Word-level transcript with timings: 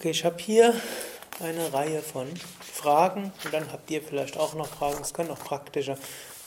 Okay, 0.00 0.12
ich 0.12 0.24
habe 0.24 0.38
hier 0.38 0.72
eine 1.40 1.74
Reihe 1.74 2.00
von 2.00 2.26
Fragen 2.72 3.34
und 3.44 3.52
dann 3.52 3.70
habt 3.70 3.90
ihr 3.90 4.00
vielleicht 4.00 4.38
auch 4.38 4.54
noch 4.54 4.66
Fragen. 4.66 4.96
Es 5.02 5.12
können 5.12 5.30
auch 5.30 5.44
praktische 5.44 5.98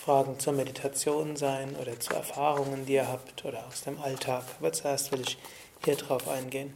Fragen 0.04 0.40
zur 0.40 0.54
Meditation 0.54 1.36
sein 1.36 1.76
oder 1.80 2.00
zu 2.00 2.16
Erfahrungen, 2.16 2.88
die 2.88 2.94
ihr 2.94 3.08
habt 3.08 3.46
oder 3.46 3.64
aus 3.68 3.82
dem 3.82 4.02
Alltag. 4.02 4.44
Aber 4.60 4.74
zuerst 4.74 5.12
will 5.12 5.22
ich 5.22 5.38
hier 5.86 5.96
drauf 5.98 6.28
eingehen. 6.28 6.74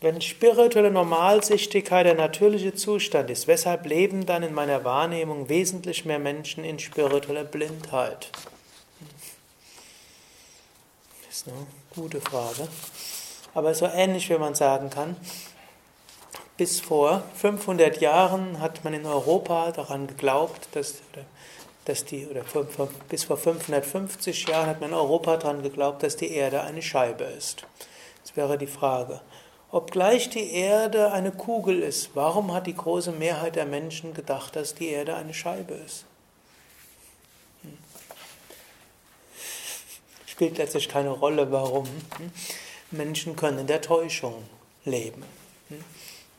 Wenn 0.00 0.22
spirituelle 0.22 0.90
Normalsichtigkeit 0.90 2.06
der 2.06 2.14
natürliche 2.14 2.74
Zustand 2.74 3.28
ist, 3.28 3.46
weshalb 3.46 3.84
leben 3.84 4.24
dann 4.24 4.42
in 4.42 4.54
meiner 4.54 4.84
Wahrnehmung 4.84 5.50
wesentlich 5.50 6.06
mehr 6.06 6.18
Menschen 6.18 6.64
in 6.64 6.78
spiritueller 6.78 7.44
Blindheit? 7.44 8.30
Das 11.26 11.36
ist 11.36 11.48
eine 11.48 11.66
gute 11.94 12.22
Frage. 12.22 12.66
Aber 13.52 13.74
so 13.74 13.84
ähnlich, 13.84 14.30
wie 14.30 14.38
man 14.38 14.54
sagen 14.54 14.88
kann, 14.88 15.16
bis 16.62 16.78
vor 16.78 17.24
500 17.34 18.00
Jahren 18.00 18.60
hat 18.60 18.84
man 18.84 18.94
in 18.94 19.04
Europa 19.04 19.72
daran 19.72 20.06
geglaubt, 20.06 20.68
dass, 20.74 20.94
dass 21.86 22.04
die, 22.04 22.24
oder 22.28 22.44
bis 23.08 23.24
vor 23.24 23.36
550 23.36 24.46
Jahren 24.46 24.68
hat 24.68 24.80
man 24.80 24.90
in 24.90 24.94
Europa 24.94 25.38
daran 25.38 25.64
geglaubt, 25.64 26.04
dass 26.04 26.14
die 26.14 26.30
Erde 26.30 26.62
eine 26.62 26.80
Scheibe 26.80 27.24
ist. 27.24 27.66
Jetzt 28.18 28.36
wäre 28.36 28.58
die 28.58 28.68
Frage, 28.68 29.22
obgleich 29.72 30.30
die 30.30 30.52
Erde 30.52 31.10
eine 31.10 31.32
Kugel 31.32 31.82
ist, 31.82 32.10
warum 32.14 32.54
hat 32.54 32.68
die 32.68 32.76
große 32.76 33.10
Mehrheit 33.10 33.56
der 33.56 33.66
Menschen 33.66 34.14
gedacht, 34.14 34.54
dass 34.54 34.76
die 34.76 34.86
Erde 34.86 35.16
eine 35.16 35.34
Scheibe 35.34 35.74
ist? 35.74 36.04
Hm. 37.62 37.76
Spielt 40.26 40.58
letztlich 40.58 40.88
keine 40.88 41.10
Rolle, 41.10 41.50
warum. 41.50 41.86
Hm. 42.18 42.30
Menschen 42.92 43.34
können 43.34 43.58
in 43.58 43.66
der 43.66 43.80
Täuschung 43.80 44.44
leben. 44.84 45.24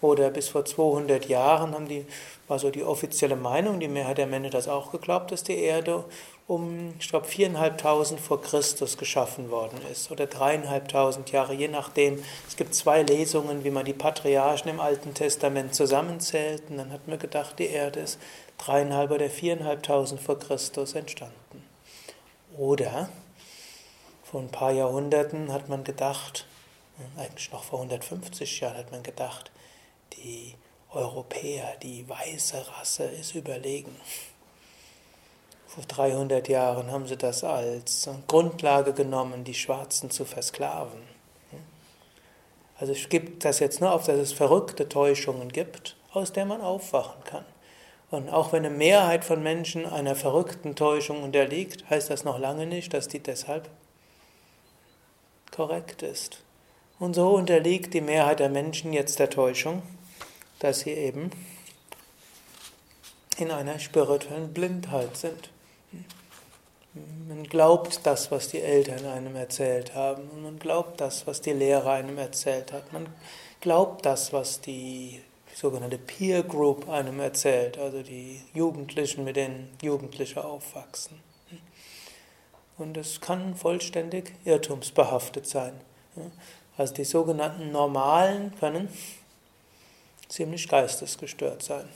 Oder 0.03 0.31
bis 0.31 0.49
vor 0.49 0.65
200 0.65 1.29
Jahren 1.29 1.73
haben 1.73 1.87
die, 1.87 2.05
war 2.49 2.59
so 2.59 2.69
die 2.69 2.83
offizielle 2.83 3.37
Meinung, 3.37 3.79
die 3.79 3.87
Mehrheit 3.87 4.17
der 4.17 4.27
Menschen 4.27 4.51
das 4.51 4.67
auch 4.67 4.91
geglaubt, 4.91 5.31
dass 5.31 5.43
die 5.43 5.57
Erde 5.57 6.03
um, 6.45 6.93
ich 6.99 7.07
glaube, 7.07 7.25
4.500 7.25 8.17
vor 8.17 8.41
Christus 8.41 8.97
geschaffen 8.97 9.49
worden 9.49 9.79
ist 9.89 10.11
oder 10.11 10.25
3.500 10.25 11.31
Jahre, 11.31 11.53
je 11.53 11.69
nachdem. 11.69 12.21
Es 12.45 12.57
gibt 12.57 12.75
zwei 12.75 13.01
Lesungen, 13.03 13.63
wie 13.63 13.69
man 13.69 13.85
die 13.85 13.93
Patriarchen 13.93 14.71
im 14.71 14.81
Alten 14.81 15.13
Testament 15.13 15.73
zusammenzählt. 15.73 16.63
Und 16.69 16.79
dann 16.79 16.91
hat 16.91 17.07
man 17.07 17.17
gedacht, 17.17 17.57
die 17.57 17.67
Erde 17.67 18.01
ist 18.01 18.19
3.500 18.59 19.09
oder 19.09 19.25
4.500 19.27 20.17
vor 20.17 20.37
Christus 20.37 20.95
entstanden. 20.95 21.63
Oder 22.57 23.07
vor 24.25 24.41
ein 24.41 24.49
paar 24.49 24.73
Jahrhunderten 24.73 25.53
hat 25.53 25.69
man 25.69 25.85
gedacht, 25.85 26.45
eigentlich 27.17 27.53
noch 27.53 27.63
vor 27.63 27.79
150 27.79 28.59
Jahren 28.59 28.75
hat 28.75 28.91
man 28.91 29.01
gedacht, 29.01 29.52
die 30.17 30.55
Europäer, 30.91 31.75
die 31.81 32.07
weiße 32.07 32.65
Rasse 32.67 33.05
ist 33.05 33.35
überlegen. 33.35 33.95
Vor 35.67 35.83
300 35.85 36.47
Jahren 36.49 36.91
haben 36.91 37.07
sie 37.07 37.17
das 37.17 37.43
als 37.43 38.07
Grundlage 38.27 38.93
genommen, 38.93 39.43
die 39.43 39.55
Schwarzen 39.55 40.11
zu 40.11 40.23
versklaven. 40.23 41.01
Also 42.79 42.93
es 42.93 43.09
gibt 43.09 43.45
das 43.45 43.59
jetzt 43.59 43.81
nur 43.81 43.91
auf, 43.91 44.05
dass 44.05 44.17
es 44.17 44.33
verrückte 44.33 44.89
Täuschungen 44.89 45.49
gibt, 45.49 45.95
aus 46.11 46.33
der 46.33 46.45
man 46.45 46.61
aufwachen 46.61 47.23
kann. 47.23 47.45
Und 48.11 48.29
auch 48.29 48.51
wenn 48.51 48.65
eine 48.65 48.75
Mehrheit 48.75 49.25
von 49.25 49.41
Menschen 49.41 49.87
einer 49.87 50.15
verrückten 50.15 50.75
Täuschung 50.75 51.23
unterliegt, 51.23 51.89
heißt 51.89 52.11
das 52.11 52.23
noch 52.23 52.37
lange 52.37 52.67
nicht, 52.67 52.93
dass 52.93 53.07
die 53.07 53.19
deshalb 53.19 53.69
korrekt 55.51 56.03
ist. 56.03 56.43
Und 56.99 57.15
so 57.15 57.29
unterliegt 57.29 57.93
die 57.93 58.01
Mehrheit 58.01 58.39
der 58.39 58.49
Menschen 58.49 58.93
jetzt 58.93 59.17
der 59.17 59.31
Täuschung, 59.31 59.81
dass 60.63 60.79
sie 60.79 60.91
eben 60.91 61.29
in 63.37 63.51
einer 63.51 63.79
spirituellen 63.79 64.53
Blindheit 64.53 65.17
sind. 65.17 65.49
Man 67.27 67.43
glaubt 67.43 68.05
das, 68.05 68.31
was 68.31 68.47
die 68.47 68.61
Eltern 68.61 69.05
einem 69.05 69.35
erzählt 69.35 69.93
haben. 69.93 70.29
Und 70.29 70.43
man 70.43 70.59
glaubt 70.59 71.01
das, 71.01 71.27
was 71.27 71.41
die 71.41 71.51
Lehrer 71.51 71.91
einem 71.91 72.17
erzählt 72.17 72.71
hat. 72.71 72.93
Man 72.93 73.07
glaubt 73.59 74.05
das, 74.05 74.31
was 74.31 74.61
die 74.61 75.21
sogenannte 75.53 75.97
Peer 75.97 76.43
Group 76.43 76.87
einem 76.87 77.19
erzählt, 77.19 77.77
also 77.77 78.01
die 78.01 78.41
Jugendlichen, 78.53 79.25
mit 79.25 79.35
denen 79.35 79.69
Jugendliche 79.81 80.45
aufwachsen. 80.45 81.19
Und 82.77 82.95
es 82.95 83.19
kann 83.19 83.55
vollständig 83.55 84.31
irrtumsbehaftet 84.45 85.45
sein. 85.45 85.73
Also 86.77 86.93
die 86.93 87.03
sogenannten 87.03 87.71
Normalen 87.71 88.55
können 88.59 88.87
ziemlich 90.33 90.67
geistesgestört 90.67 91.61
sein. 91.61 91.87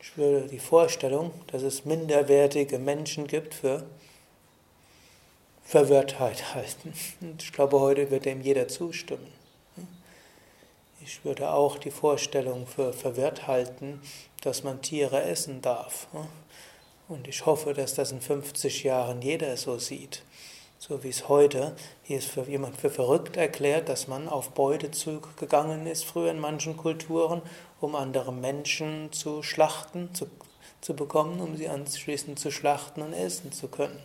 Ich 0.00 0.16
würde 0.16 0.46
die 0.46 0.60
Vorstellung, 0.60 1.32
dass 1.48 1.62
es 1.62 1.84
minderwertige 1.84 2.78
Menschen 2.78 3.26
gibt, 3.26 3.54
für 3.54 3.84
Verwirrtheit 5.64 6.54
halten. 6.54 6.92
Und 7.20 7.42
ich 7.42 7.52
glaube, 7.52 7.80
heute 7.80 8.10
wird 8.12 8.26
dem 8.26 8.40
jeder 8.40 8.68
zustimmen. 8.68 9.26
Ich 11.04 11.24
würde 11.24 11.50
auch 11.50 11.78
die 11.78 11.90
Vorstellung 11.90 12.68
für 12.68 12.92
verwirrt 12.92 13.48
halten, 13.48 14.00
dass 14.42 14.62
man 14.62 14.80
Tiere 14.80 15.22
essen 15.22 15.62
darf. 15.62 16.06
Und 17.08 17.26
ich 17.26 17.44
hoffe, 17.44 17.74
dass 17.74 17.94
das 17.94 18.12
in 18.12 18.20
50 18.20 18.84
Jahren 18.84 19.20
jeder 19.20 19.56
so 19.56 19.78
sieht. 19.78 20.22
So 20.82 21.04
wie 21.04 21.10
es 21.10 21.28
heute, 21.28 21.76
hier 22.04 22.16
ist 22.16 22.30
für 22.30 22.48
jemand 22.48 22.74
für 22.74 22.88
verrückt 22.88 23.36
erklärt, 23.36 23.90
dass 23.90 24.08
man 24.08 24.30
auf 24.30 24.52
Beutezug 24.52 25.36
gegangen 25.36 25.86
ist, 25.86 26.06
früher 26.06 26.30
in 26.30 26.40
manchen 26.40 26.78
Kulturen, 26.78 27.42
um 27.82 27.94
andere 27.94 28.32
Menschen 28.32 29.12
zu 29.12 29.42
schlachten, 29.42 30.14
zu, 30.14 30.26
zu 30.80 30.96
bekommen, 30.96 31.38
um 31.42 31.54
sie 31.54 31.68
anschließend 31.68 32.38
zu 32.38 32.50
schlachten 32.50 33.02
und 33.02 33.12
essen 33.12 33.52
zu 33.52 33.68
können. 33.68 34.00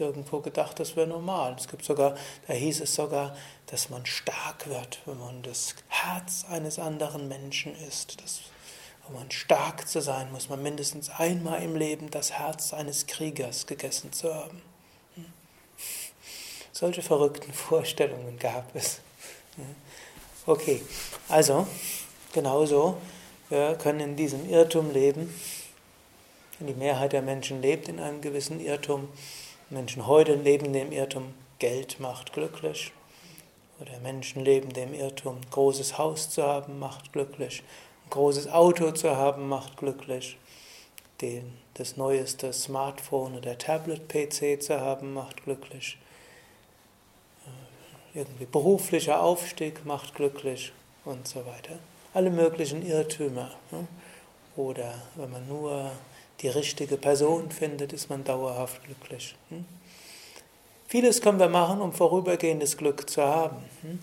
Irgendwo 0.00 0.40
gedacht, 0.40 0.80
das 0.80 0.96
wäre 0.96 1.06
normal. 1.06 1.54
Es 1.56 1.68
gibt 1.68 1.84
sogar, 1.84 2.16
da 2.48 2.54
hieß 2.54 2.80
es 2.80 2.92
sogar, 2.92 3.36
dass 3.66 3.88
man 3.88 4.04
stark 4.04 4.68
wird, 4.68 4.98
wenn 5.06 5.18
man 5.18 5.42
das 5.42 5.76
Herz 5.86 6.44
eines 6.50 6.80
anderen 6.80 7.28
Menschen 7.28 7.72
ist. 7.86 8.20
Das, 8.20 8.40
um 9.06 9.14
man 9.14 9.30
stark 9.30 9.86
zu 9.86 10.00
sein, 10.00 10.32
muss 10.32 10.48
man 10.48 10.60
mindestens 10.60 11.08
einmal 11.08 11.62
im 11.62 11.76
Leben 11.76 12.10
das 12.10 12.32
Herz 12.32 12.72
eines 12.74 13.06
Kriegers 13.06 13.66
gegessen 13.66 14.12
zu 14.12 14.34
haben. 14.34 14.69
Solche 16.80 17.02
verrückten 17.02 17.52
Vorstellungen 17.68 18.38
gab 18.38 18.74
es. 18.74 19.00
Okay, 20.46 20.80
also 21.28 21.66
genauso, 22.32 22.96
wir 23.50 23.74
können 23.74 24.00
in 24.00 24.16
diesem 24.16 24.48
Irrtum 24.48 24.90
leben. 24.90 25.28
Die 26.58 26.72
Mehrheit 26.72 27.12
der 27.12 27.20
Menschen 27.20 27.60
lebt 27.60 27.88
in 27.90 28.00
einem 28.00 28.22
gewissen 28.22 28.60
Irrtum. 28.60 29.08
Menschen 29.68 30.06
heute 30.06 30.36
leben 30.36 30.72
dem 30.72 30.90
Irrtum, 30.90 31.34
Geld 31.58 32.00
macht 32.00 32.32
glücklich. 32.32 32.92
Oder 33.78 33.98
Menschen 33.98 34.42
leben 34.42 34.72
dem 34.72 34.94
Irrtum, 34.94 35.36
großes 35.50 35.98
Haus 35.98 36.30
zu 36.30 36.42
haben 36.42 36.78
macht 36.78 37.12
glücklich. 37.12 37.62
Ein 38.06 38.10
großes 38.10 38.48
Auto 38.48 38.90
zu 38.92 39.14
haben 39.14 39.50
macht 39.50 39.76
glücklich. 39.76 40.38
Den, 41.20 41.58
das 41.74 41.98
neueste 41.98 42.54
Smartphone 42.54 43.36
oder 43.36 43.58
Tablet-PC 43.58 44.62
zu 44.62 44.80
haben 44.80 45.12
macht 45.12 45.44
glücklich 45.44 45.98
irgendwie 48.14 48.46
beruflicher 48.46 49.22
Aufstieg 49.22 49.84
macht 49.86 50.14
glücklich 50.14 50.72
und 51.04 51.26
so 51.26 51.46
weiter. 51.46 51.78
Alle 52.12 52.30
möglichen 52.30 52.84
Irrtümer. 52.84 53.50
Ne? 53.70 53.86
Oder 54.56 54.94
wenn 55.14 55.30
man 55.30 55.46
nur 55.48 55.92
die 56.40 56.48
richtige 56.48 56.96
Person 56.96 57.50
findet, 57.50 57.92
ist 57.92 58.10
man 58.10 58.24
dauerhaft 58.24 58.82
glücklich. 58.84 59.36
Hm? 59.48 59.64
Vieles 60.88 61.20
können 61.20 61.38
wir 61.38 61.48
machen, 61.48 61.80
um 61.80 61.92
vorübergehendes 61.92 62.76
Glück 62.76 63.08
zu 63.08 63.22
haben. 63.22 63.56
Hm? 63.82 64.00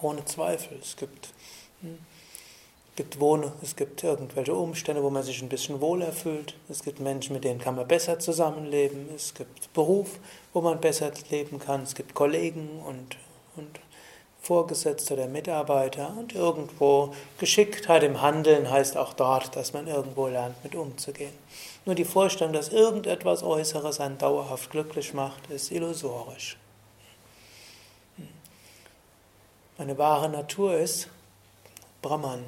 Ohne 0.00 0.24
Zweifel. 0.24 0.78
Es 0.80 0.96
gibt? 0.96 1.30
Gibt 2.96 3.18
Wohne, 3.18 3.52
es 3.62 3.76
gibt 3.76 4.04
irgendwelche 4.04 4.54
Umstände, 4.54 5.02
wo 5.02 5.10
man 5.10 5.22
sich 5.22 5.42
ein 5.42 5.48
bisschen 5.48 5.80
wohler 5.80 6.12
fühlt. 6.12 6.54
Es 6.68 6.82
gibt 6.82 7.00
Menschen, 7.00 7.32
mit 7.32 7.44
denen 7.44 7.60
kann 7.60 7.74
man 7.74 7.88
besser 7.88 8.18
zusammenleben. 8.18 9.08
Es 9.14 9.34
gibt 9.34 9.72
Beruf, 9.72 10.18
wo 10.52 10.60
man 10.60 10.80
besser 10.80 11.10
leben 11.30 11.58
kann. 11.58 11.82
Es 11.82 11.94
gibt 11.94 12.14
Kollegen 12.14 12.80
und, 12.86 13.16
und 13.56 13.80
Vorgesetzte 14.40 15.14
oder 15.14 15.26
Mitarbeiter. 15.26 16.14
Und 16.16 16.34
irgendwo 16.34 17.14
Geschicktheit 17.38 18.02
im 18.04 18.22
Handeln 18.22 18.70
heißt 18.70 18.96
auch 18.96 19.14
dort, 19.14 19.56
dass 19.56 19.72
man 19.72 19.88
irgendwo 19.88 20.28
lernt, 20.28 20.62
mit 20.62 20.74
umzugehen. 20.74 21.32
Nur 21.86 21.94
die 21.94 22.04
Vorstellung, 22.04 22.52
dass 22.52 22.68
irgendetwas 22.68 23.42
Äußeres 23.42 24.00
einen 24.00 24.18
dauerhaft 24.18 24.70
glücklich 24.70 25.14
macht, 25.14 25.50
ist 25.50 25.72
illusorisch. 25.72 26.58
Meine 29.76 29.98
wahre 29.98 30.28
Natur 30.28 30.76
ist 30.76 31.08
Brahman. 32.00 32.44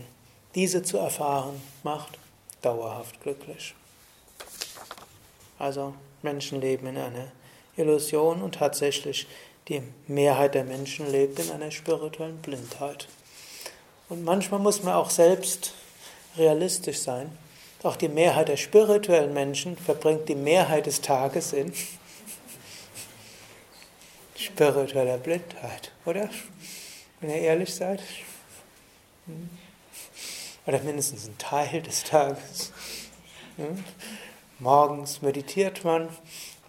Diese 0.56 0.82
zu 0.82 0.96
erfahren 0.96 1.60
macht 1.82 2.18
dauerhaft 2.62 3.20
glücklich. 3.20 3.74
Also 5.58 5.94
Menschen 6.22 6.62
leben 6.62 6.86
in 6.86 6.96
einer 6.96 7.30
Illusion 7.76 8.40
und 8.40 8.54
tatsächlich 8.54 9.26
die 9.68 9.82
Mehrheit 10.06 10.54
der 10.54 10.64
Menschen 10.64 11.12
lebt 11.12 11.38
in 11.38 11.50
einer 11.50 11.70
spirituellen 11.70 12.38
Blindheit. 12.38 13.06
Und 14.08 14.24
manchmal 14.24 14.58
muss 14.58 14.82
man 14.82 14.94
auch 14.94 15.10
selbst 15.10 15.74
realistisch 16.38 17.00
sein. 17.00 17.36
Auch 17.82 17.96
die 17.96 18.08
Mehrheit 18.08 18.48
der 18.48 18.56
spirituellen 18.56 19.34
Menschen 19.34 19.76
verbringt 19.76 20.26
die 20.26 20.34
Mehrheit 20.34 20.86
des 20.86 21.02
Tages 21.02 21.52
in 21.52 21.70
spiritueller 24.34 25.18
Blindheit, 25.18 25.92
oder? 26.06 26.30
Wenn 27.20 27.28
ihr 27.28 27.42
ehrlich 27.42 27.74
seid. 27.74 28.00
Hm? 29.26 29.50
Oder 30.66 30.80
mindestens 30.82 31.28
ein 31.28 31.38
Teil 31.38 31.82
des 31.82 32.04
Tages. 32.04 32.72
Hm? 33.56 33.84
Morgens 34.58 35.22
meditiert 35.22 35.84
man, 35.84 36.08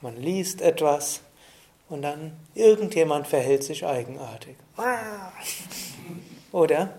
man 0.01 0.15
liest 0.17 0.61
etwas 0.61 1.21
und 1.89 2.01
dann 2.03 2.33
irgendjemand 2.53 3.27
verhält 3.27 3.63
sich 3.63 3.85
eigenartig. 3.85 4.55
Oder? 6.51 6.93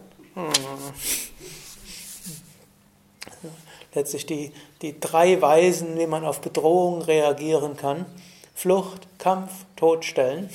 Letztlich 3.94 4.26
die, 4.26 4.52
die 4.82 4.98
drei 4.98 5.40
Weisen, 5.40 5.98
wie 5.98 6.06
man 6.06 6.24
auf 6.24 6.40
Bedrohung 6.40 7.02
reagieren 7.02 7.76
kann. 7.76 8.06
Flucht, 8.54 9.06
Kampf, 9.18 9.52
Todstellen. 9.76 10.50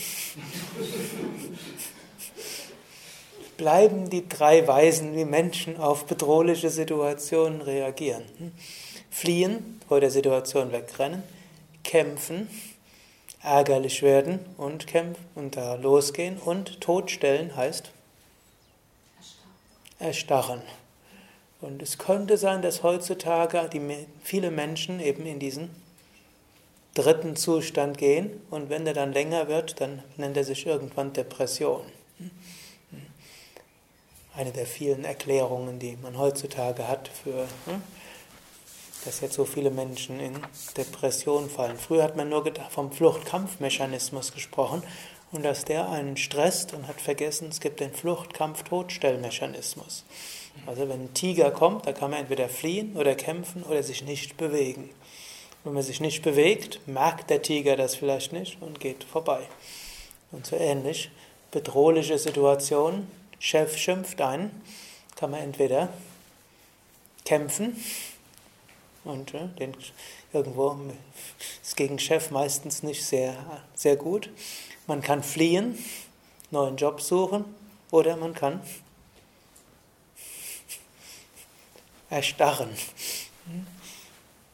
Bleiben 3.57 4.09
die 4.09 4.27
drei 4.27 4.67
Weisen, 4.67 5.15
wie 5.15 5.25
Menschen 5.25 5.77
auf 5.77 6.05
bedrohliche 6.05 6.69
Situationen 6.69 7.61
reagieren. 7.61 8.23
Fliehen, 9.11 9.79
vor 9.87 9.99
der 9.99 10.09
Situation 10.09 10.71
wegrennen, 10.71 11.23
kämpfen, 11.83 12.49
ärgerlich 13.43 14.01
werden 14.01 14.39
und 14.57 14.87
kämpfen 14.87 15.23
und 15.35 15.55
da 15.55 15.75
losgehen 15.75 16.37
und 16.37 16.81
totstellen 16.81 17.55
heißt 17.55 17.91
erstarren. 19.99 20.61
Und 21.61 21.81
es 21.81 21.97
könnte 21.97 22.37
sein, 22.37 22.61
dass 22.61 22.83
heutzutage 22.83 23.69
die, 23.71 23.81
viele 24.21 24.51
Menschen 24.51 24.99
eben 24.99 25.25
in 25.25 25.39
diesen 25.39 25.69
dritten 26.93 27.35
Zustand 27.35 27.97
gehen 27.97 28.41
und 28.49 28.69
wenn 28.69 28.85
der 28.85 28.93
dann 28.93 29.13
länger 29.13 29.47
wird, 29.47 29.79
dann 29.79 30.03
nennt 30.17 30.37
er 30.37 30.43
sich 30.43 30.65
irgendwann 30.65 31.13
Depression. 31.13 31.81
Eine 34.35 34.51
der 34.51 34.65
vielen 34.65 35.05
Erklärungen, 35.05 35.77
die 35.77 35.95
man 36.01 36.17
heutzutage 36.17 36.87
hat 36.87 37.07
für, 37.07 37.47
hm, 37.65 37.83
dass 39.05 39.21
jetzt 39.21 39.35
so 39.35 39.45
viele 39.45 39.69
Menschen 39.69 40.19
in 40.19 40.39
Depression 40.75 41.47
fallen. 41.49 41.77
Früher 41.77 42.03
hat 42.03 42.15
man 42.15 42.29
nur 42.29 42.43
vom 42.69 42.91
Fluchtkampfmechanismus 42.91 44.33
gesprochen 44.33 44.81
und 45.31 45.43
dass 45.43 45.65
der 45.65 45.89
einen 45.89 46.17
stresst 46.17 46.73
und 46.73 46.87
hat 46.87 46.99
vergessen, 46.99 47.49
es 47.49 47.59
gibt 47.59 47.79
den 47.79 47.93
Fluchtkampf-Todstellmechanismus. 47.93 50.03
Also 50.65 50.89
wenn 50.89 51.01
ein 51.01 51.13
Tiger 51.13 51.51
kommt, 51.51 51.85
da 51.85 51.93
kann 51.93 52.11
man 52.11 52.21
entweder 52.21 52.49
fliehen 52.49 52.95
oder 52.95 53.15
kämpfen 53.15 53.63
oder 53.63 53.83
sich 53.83 54.03
nicht 54.03 54.37
bewegen. 54.37 54.89
Wenn 55.63 55.73
man 55.73 55.83
sich 55.83 56.01
nicht 56.01 56.23
bewegt, 56.23 56.79
merkt 56.87 57.29
der 57.29 57.41
Tiger 57.41 57.75
das 57.75 57.95
vielleicht 57.95 58.33
nicht 58.33 58.61
und 58.61 58.79
geht 58.79 59.03
vorbei. 59.03 59.41
Und 60.31 60.45
so 60.45 60.55
ähnlich, 60.55 61.09
bedrohliche 61.51 62.17
Situationen, 62.17 63.07
Chef 63.39 63.77
schimpft 63.77 64.21
ein, 64.21 64.61
kann 65.15 65.31
man 65.31 65.41
entweder 65.41 65.89
kämpfen 67.25 67.81
und 69.03 69.33
äh, 69.33 69.47
den, 69.59 69.75
irgendwo 70.31 70.77
ist 71.61 71.75
gegen 71.75 71.99
Chef 71.99 72.31
meistens 72.31 72.83
nicht 72.83 73.05
sehr, 73.05 73.35
sehr 73.75 73.95
gut. 73.95 74.29
Man 74.87 75.01
kann 75.01 75.23
fliehen, 75.23 75.77
neuen 76.51 76.77
Job 76.77 77.01
suchen 77.01 77.45
oder 77.91 78.15
man 78.17 78.33
kann 78.33 78.61
erstarren. 82.09 82.69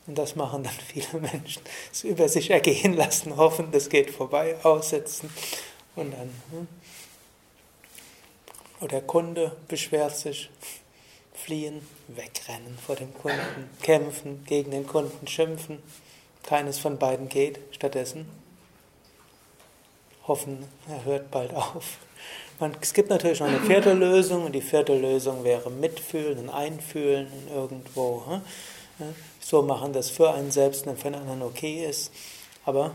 Und 0.07 0.17
das 0.17 0.35
machen 0.35 0.63
dann 0.63 0.73
viele 0.87 1.21
Menschen. 1.21 1.61
Es 1.91 2.03
über 2.03 2.27
sich 2.29 2.49
ergehen 2.49 2.93
lassen, 2.93 3.37
hoffen, 3.37 3.71
das 3.71 3.89
geht 3.89 4.09
vorbei, 4.09 4.55
aussetzen 4.63 5.29
und 5.95 6.11
dann. 6.11 6.67
Oder 8.79 8.89
der 8.89 9.01
Kunde 9.01 9.55
beschwert 9.67 10.15
sich, 10.15 10.49
fliehen, 11.33 11.85
wegrennen 12.07 12.77
vor 12.85 12.95
dem 12.95 13.13
Kunden, 13.13 13.69
kämpfen, 13.81 14.43
gegen 14.45 14.71
den 14.71 14.87
Kunden 14.87 15.27
schimpfen. 15.27 15.81
Keines 16.43 16.79
von 16.79 16.97
beiden 16.97 17.29
geht. 17.29 17.59
Stattdessen 17.71 18.25
hoffen, 20.29 20.63
er 20.87 21.03
hört 21.03 21.31
bald 21.31 21.53
auf. 21.53 21.97
Man, 22.59 22.75
es 22.79 22.93
gibt 22.93 23.09
natürlich 23.09 23.39
noch 23.39 23.47
eine 23.47 23.59
vierte 23.61 23.93
Lösung 23.93 24.45
und 24.45 24.53
die 24.53 24.61
vierte 24.61 24.97
Lösung 24.97 25.43
wäre 25.43 25.71
mitfühlen 25.71 26.39
und 26.39 26.49
einfühlen 26.49 27.27
und 27.27 27.55
irgendwo 27.55 28.23
hm, 28.97 29.15
so 29.39 29.61
machen, 29.61 29.91
dass 29.93 30.09
für 30.09 30.33
einen 30.33 30.51
selbst 30.51 30.85
und 30.85 30.99
für 30.99 31.07
einen 31.07 31.21
anderen 31.21 31.41
okay 31.41 31.85
ist. 31.85 32.11
Aber 32.65 32.91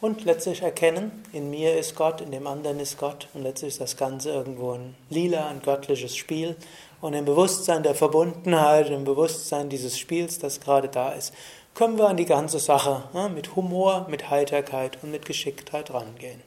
und 0.00 0.24
letztlich 0.24 0.62
erkennen, 0.62 1.22
in 1.32 1.50
mir 1.50 1.78
ist 1.78 1.94
Gott, 1.94 2.20
in 2.20 2.30
dem 2.30 2.46
anderen 2.46 2.80
ist 2.80 2.98
Gott 2.98 3.28
und 3.34 3.42
letztlich 3.42 3.68
ist 3.74 3.80
das 3.80 3.96
Ganze 3.96 4.30
irgendwo 4.30 4.72
ein 4.72 4.94
lila, 5.10 5.48
ein 5.48 5.60
göttliches 5.62 6.16
Spiel 6.16 6.56
und 7.00 7.14
im 7.14 7.24
Bewusstsein 7.24 7.82
der 7.82 7.94
Verbundenheit, 7.94 8.88
im 8.90 9.04
Bewusstsein 9.04 9.68
dieses 9.68 9.98
Spiels, 9.98 10.38
das 10.38 10.60
gerade 10.60 10.88
da 10.88 11.12
ist, 11.12 11.34
können 11.74 11.98
wir 11.98 12.08
an 12.08 12.16
die 12.16 12.24
ganze 12.24 12.58
Sache 12.58 13.04
hm, 13.12 13.34
mit 13.34 13.56
Humor, 13.56 14.06
mit 14.08 14.30
Heiterkeit 14.30 15.02
und 15.02 15.10
mit 15.10 15.24
Geschicktheit 15.26 15.92
rangehen 15.92 16.42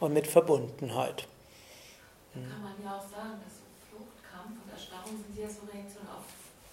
und 0.00 0.12
mit 0.12 0.26
Verbundenheit. 0.26 1.26
Kann 2.32 2.62
man 2.62 2.74
ja 2.82 2.96
auch 2.96 3.08
sagen, 3.10 3.40
dass 3.44 3.60
Flucht, 3.90 4.16
Kampf 4.24 4.56
und 4.64 4.72
Erstarrung 4.72 5.18
sind 5.18 5.36
ja 5.36 5.48
so 5.48 5.66
Reaktionen 5.72 6.08
auf 6.08 6.24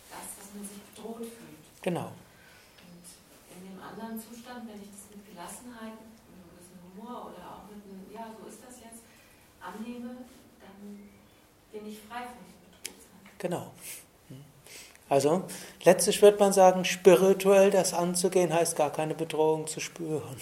das, 0.09 0.27
dass 0.39 0.53
man 0.55 0.63
sich 0.63 0.81
bedroht 0.95 1.27
fühlt. 1.27 1.59
Genau. 1.81 2.11
Und 2.83 3.03
in 3.57 3.61
dem 3.67 3.81
anderen 3.81 4.19
Zustand, 4.19 4.69
wenn 4.69 4.81
ich 4.81 4.96
Gelassenheit, 5.37 5.93
mit 5.93 6.33
einem 6.33 6.49
gewissen 6.49 6.79
Humor 6.81 7.29
oder 7.29 7.45
auch 7.45 7.69
mit 7.69 7.83
einem, 7.85 8.11
ja, 8.11 8.33
so 8.33 8.49
ist 8.49 8.57
das 8.65 8.79
jetzt, 8.79 9.03
annehme, 9.61 10.25
dann 10.59 11.09
bin 11.71 11.91
ich 11.91 11.99
frei 11.99 12.25
von 12.25 12.41
diesem 12.41 12.65
Bedrohtsein. 12.71 13.37
Genau. 13.37 13.71
Also, 15.09 15.43
letztlich 15.83 16.21
wird 16.23 16.39
man 16.39 16.53
sagen, 16.53 16.83
spirituell 16.85 17.69
das 17.69 17.93
anzugehen, 17.93 18.51
heißt 18.51 18.75
gar 18.75 18.91
keine 18.91 19.13
Bedrohung 19.13 19.67
zu 19.67 19.79
spüren. 19.79 20.35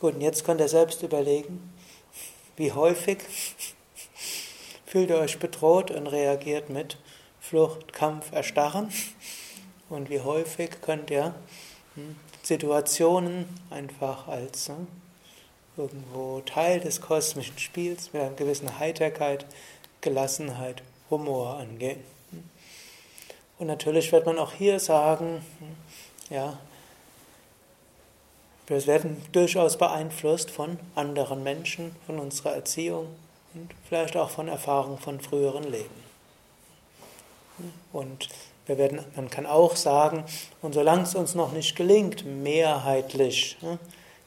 Gut, 0.00 0.14
und 0.14 0.20
jetzt 0.22 0.44
könnt 0.44 0.60
ihr 0.60 0.68
selbst 0.68 1.02
überlegen, 1.02 1.72
wie 2.56 2.72
häufig 2.72 3.18
fühlt 4.86 5.10
ihr 5.10 5.18
euch 5.18 5.38
bedroht 5.38 5.90
und 5.90 6.06
reagiert 6.06 6.70
mit 6.70 6.96
Flucht, 7.40 7.92
Kampf, 7.92 8.32
Erstarren. 8.32 8.90
Und 9.90 10.10
wie 10.10 10.20
häufig 10.20 10.80
könnt 10.80 11.10
ihr 11.10 11.34
hm, 11.94 12.16
Situationen 12.46 13.44
einfach 13.70 14.28
als 14.28 14.68
hm, 14.68 14.86
irgendwo 15.76 16.40
Teil 16.42 16.78
des 16.78 17.00
kosmischen 17.00 17.58
Spiels 17.58 18.12
mit 18.12 18.22
einer 18.22 18.36
gewissen 18.36 18.78
Heiterkeit, 18.78 19.44
Gelassenheit, 20.00 20.80
Humor 21.10 21.56
angehen. 21.56 22.04
Und 23.58 23.66
natürlich 23.66 24.12
wird 24.12 24.26
man 24.26 24.38
auch 24.38 24.52
hier 24.52 24.78
sagen, 24.78 25.44
ja, 26.30 26.56
wir 28.68 28.86
werden 28.86 29.20
durchaus 29.32 29.76
beeinflusst 29.76 30.52
von 30.52 30.78
anderen 30.94 31.42
Menschen, 31.42 31.96
von 32.06 32.20
unserer 32.20 32.54
Erziehung 32.54 33.08
und 33.54 33.74
vielleicht 33.88 34.16
auch 34.16 34.30
von 34.30 34.46
Erfahrungen 34.46 34.98
von 34.98 35.20
früheren 35.20 35.64
Leben. 35.64 36.04
Und 37.92 38.28
wir 38.66 38.78
werden, 38.78 39.00
man 39.14 39.30
kann 39.30 39.46
auch 39.46 39.76
sagen, 39.76 40.24
und 40.62 40.74
solange 40.74 41.02
es 41.02 41.14
uns 41.14 41.34
noch 41.34 41.52
nicht 41.52 41.76
gelingt, 41.76 42.24
mehrheitlich 42.24 43.56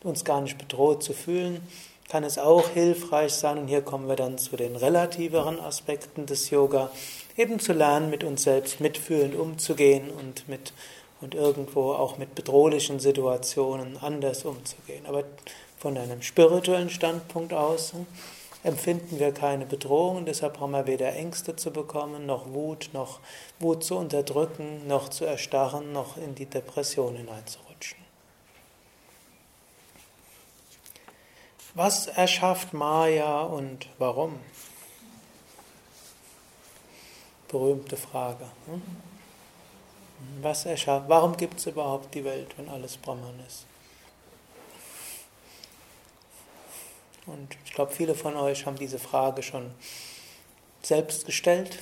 uns 0.03 0.24
gar 0.24 0.41
nicht 0.41 0.58
bedroht 0.58 1.03
zu 1.03 1.13
fühlen, 1.13 1.62
kann 2.10 2.24
es 2.24 2.38
auch 2.38 2.69
hilfreich 2.69 3.34
sein, 3.34 3.60
und 3.60 3.67
hier 3.67 3.81
kommen 3.81 4.08
wir 4.08 4.15
dann 4.15 4.38
zu 4.38 4.58
den 4.58 4.75
relativeren 4.75 5.60
Aspekten 5.60 6.25
des 6.25 6.50
Yoga, 6.50 6.89
eben 7.38 7.60
zu 7.60 7.74
lernen, 7.74 8.10
mit 8.10 8.24
uns 8.24 8.43
selbst 8.43 8.79
mitfühlend 8.79 9.36
umzugehen 9.36 10.10
und 10.10 10.48
mit 10.48 10.74
und 11.22 11.36
irgendwo 11.36 11.91
auch 11.93 12.17
mit 12.17 12.36
bedrohlichen 12.36 13.00
Situationen 13.00 13.98
anders 14.01 14.46
umzugehen. 14.46 15.05
Aber 15.05 15.24
von 15.77 15.98
einem 15.98 16.22
spirituellen 16.22 16.89
Standpunkt 16.89 17.53
aus 17.53 17.93
hm, 17.93 18.05
empfinden 18.63 19.20
wir 19.20 19.34
keine 19.34 19.66
Bedrohung 19.66 20.25
deshalb 20.25 20.60
haben 20.60 20.72
wir 20.72 20.86
weder 20.88 21.13
Ängste 21.16 21.56
zu 21.56 21.72
bekommen, 21.72 22.25
noch 22.25 22.54
Wut, 22.54 22.89
noch 22.94 23.20
Wut 23.60 23.84
zu 23.84 23.98
unterdrücken, 23.98 24.88
noch 24.88 25.10
zu 25.10 25.25
erstarren, 25.25 25.94
noch 25.94 26.18
in 26.18 26.36
die 26.36 26.46
Depression 26.46 27.16
hineinzurutschen. 27.16 28.00
Was 31.75 32.08
erschafft 32.08 32.74
Maya 32.74 33.44
und 33.44 33.88
warum? 34.00 34.39
Berühmte 37.48 37.96
Frage. 37.96 38.46
Hm? 38.66 38.82
Was 40.42 40.66
erschafft? 40.66 41.08
Warum 41.08 41.38
gibt 41.38 41.60
es 41.60 41.68
überhaupt 41.68 42.13
die 42.13 42.25
Welt, 42.25 42.58
wenn 42.58 42.68
alles 42.70 42.98
Brahman 42.98 43.39
ist? 43.48 43.66
Und 47.31 47.57
ich 47.65 47.74
glaube, 47.74 47.91
viele 47.91 48.15
von 48.15 48.36
euch 48.36 48.65
haben 48.65 48.77
diese 48.77 48.98
Frage 48.98 49.43
schon 49.43 49.71
selbst 50.81 51.25
gestellt. 51.25 51.79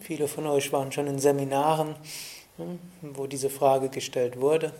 Viele 0.00 0.26
von 0.28 0.46
euch 0.46 0.72
waren 0.72 0.90
schon 0.90 1.06
in 1.06 1.18
Seminaren, 1.18 1.94
hm, 2.56 2.78
wo 3.02 3.26
diese 3.26 3.50
Frage 3.50 3.88
gestellt 3.88 4.40
wurde. 4.40 4.72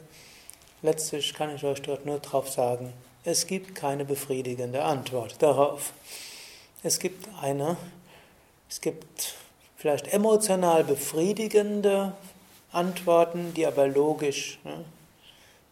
Letztlich 0.82 1.34
kann 1.34 1.54
ich 1.54 1.64
euch 1.64 1.82
dort 1.82 2.06
nur 2.06 2.18
darauf 2.18 2.48
sagen, 2.48 2.92
es 3.24 3.46
gibt 3.46 3.74
keine 3.74 4.04
befriedigende 4.04 4.84
Antwort 4.84 5.42
darauf. 5.42 5.92
Es 6.82 6.98
gibt 6.98 7.28
eine, 7.42 7.76
es 8.70 8.80
gibt 8.80 9.34
vielleicht 9.76 10.12
emotional 10.12 10.84
befriedigende 10.84 12.12
Antworten, 12.72 13.52
die 13.54 13.66
aber 13.66 13.88
logisch 13.88 14.58
ne, 14.64 14.84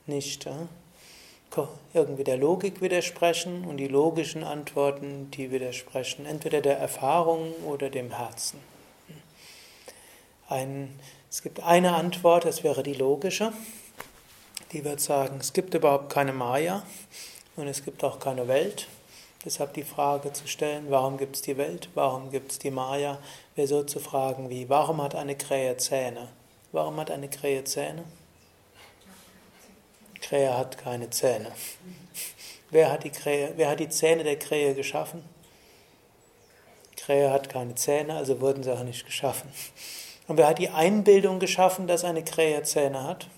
nicht 0.07 0.47
ne, 0.47 0.69
irgendwie 1.93 2.25
der 2.25 2.37
Logik 2.37 2.81
widersprechen 2.81 3.65
und 3.65 3.77
die 3.77 3.89
logischen 3.89 4.45
Antworten, 4.45 5.31
die 5.31 5.51
widersprechen 5.51 6.27
entweder 6.27 6.61
der 6.61 6.79
Erfahrung 6.79 7.53
oder 7.65 7.91
dem 7.91 8.11
Herzen. 8.11 8.59
Ein, 10.49 10.99
es 11.31 11.43
gibt 11.43 11.61
eine 11.61 11.95
Antwort, 11.95 12.45
das 12.45 12.65
wäre 12.65 12.83
die 12.83 12.95
logische, 12.95 13.53
die 14.73 14.85
wird 14.85 15.01
sagen, 15.01 15.39
es 15.41 15.53
gibt 15.53 15.75
überhaupt 15.75 16.11
keine 16.11 16.33
Maya 16.33 16.83
und 17.57 17.69
es 17.69 17.85
gibt 17.85 18.03
auch 18.05 18.19
keine 18.19 18.49
Welt. 18.49 18.89
Deshalb 19.45 19.75
die 19.75 19.85
Frage 19.85 20.33
zu 20.33 20.49
stellen, 20.49 20.87
warum 20.89 21.19
gibt 21.19 21.37
es 21.37 21.43
die 21.43 21.57
Welt, 21.59 21.89
warum 21.95 22.31
gibt 22.31 22.53
es 22.53 22.59
die 22.59 22.71
Maya, 22.71 23.19
wäre 23.55 23.69
so 23.69 23.83
zu 23.83 24.01
fragen 24.01 24.49
wie, 24.49 24.69
warum 24.69 25.03
hat 25.03 25.15
eine 25.15 25.37
Krähe 25.37 25.77
Zähne? 25.77 26.29
Warum 26.73 26.99
hat 26.99 27.11
eine 27.11 27.29
Krähe 27.29 27.63
Zähne? 27.65 28.05
Krähe 30.25 30.57
hat 30.57 30.79
keine 30.79 31.11
Zähne. 31.11 31.53
Wer 32.71 32.91
hat 32.91 33.05
die, 33.05 33.11
Krähe, 33.11 33.53
wer 33.57 33.69
hat 33.69 33.81
die 33.81 33.91
Zähne 33.91 34.25
der 34.25 34.39
Krähe 34.39 34.75
geschaffen? 34.75 35.23
Krähe 36.97 37.31
hat 37.31 37.51
keine 37.51 37.75
Zähne, 37.75 38.17
also 38.17 38.41
wurden 38.41 38.63
sie 38.63 38.73
auch 38.73 38.83
nicht 38.85 39.05
geschaffen. 39.05 39.53
Und 40.27 40.39
wer 40.39 40.49
hat 40.49 40.59
die 40.59 40.71
Einbildung 40.71 41.41
geschaffen, 41.41 41.87
dass 41.87 42.05
eine 42.05 42.25
Krähe 42.25 42.63
Zähne 42.63 43.05
hat? 43.05 43.29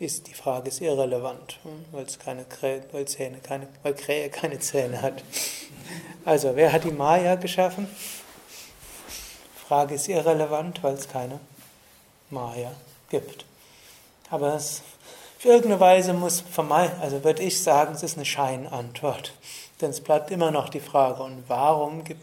Ist, 0.00 0.26
die 0.26 0.34
Frage 0.34 0.70
ist 0.70 0.80
irrelevant, 0.80 1.60
hm, 1.62 1.84
weil, 1.92 2.04
es 2.04 2.18
keine 2.18 2.44
Krähe, 2.44 2.82
weil, 2.90 3.04
Zähne 3.04 3.38
keine, 3.38 3.68
weil 3.84 3.94
Krähe 3.94 4.28
keine 4.28 4.58
Zähne 4.58 5.02
hat. 5.02 5.22
Also, 6.24 6.56
wer 6.56 6.72
hat 6.72 6.82
die 6.82 6.90
Maya 6.90 7.36
geschaffen? 7.36 7.86
Frage 9.68 9.94
ist 9.94 10.08
irrelevant, 10.08 10.82
weil 10.82 10.94
es 10.94 11.08
keine 11.08 11.38
Maya 12.30 12.72
gibt. 13.08 13.44
Aber 14.30 14.54
es, 14.54 14.82
auf 15.38 15.44
irgendeine 15.44 15.80
Weise 15.80 16.12
muss 16.12 16.40
vermeiden, 16.40 17.00
also 17.00 17.22
würde 17.24 17.42
ich 17.42 17.62
sagen, 17.62 17.94
es 17.94 18.02
ist 18.02 18.16
eine 18.16 18.24
Scheinantwort. 18.24 19.34
Denn 19.80 19.90
es 19.90 20.00
bleibt 20.00 20.30
immer 20.30 20.50
noch 20.50 20.68
die 20.68 20.80
Frage, 20.80 21.22
und 21.22 21.44
warum 21.48 22.04
gibt 22.04 22.22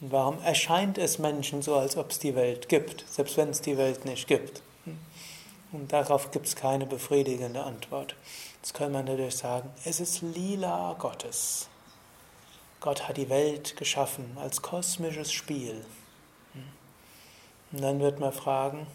und 0.00 0.12
warum 0.12 0.40
erscheint 0.42 0.96
es 0.96 1.18
Menschen 1.18 1.60
so, 1.60 1.74
als 1.74 1.96
ob 1.96 2.10
es 2.12 2.20
die 2.20 2.36
Welt 2.36 2.68
gibt, 2.68 3.04
selbst 3.10 3.36
wenn 3.36 3.48
es 3.48 3.60
die 3.60 3.76
Welt 3.76 4.04
nicht 4.04 4.28
gibt? 4.28 4.62
Und 5.72 5.92
darauf 5.92 6.30
gibt 6.30 6.46
es 6.46 6.56
keine 6.56 6.86
befriedigende 6.86 7.62
Antwort. 7.62 8.14
Jetzt 8.62 8.74
kann 8.74 8.92
man 8.92 9.04
natürlich 9.04 9.36
sagen, 9.36 9.68
es 9.84 10.00
ist 10.00 10.22
lila 10.22 10.94
Gottes. 10.98 11.68
Gott 12.80 13.08
hat 13.08 13.16
die 13.16 13.28
Welt 13.28 13.76
geschaffen 13.76 14.36
als 14.40 14.62
kosmisches 14.62 15.32
Spiel. 15.32 15.84
Und 17.72 17.82
dann 17.82 18.00
wird 18.00 18.18
man 18.18 18.32
fragen, 18.32 18.86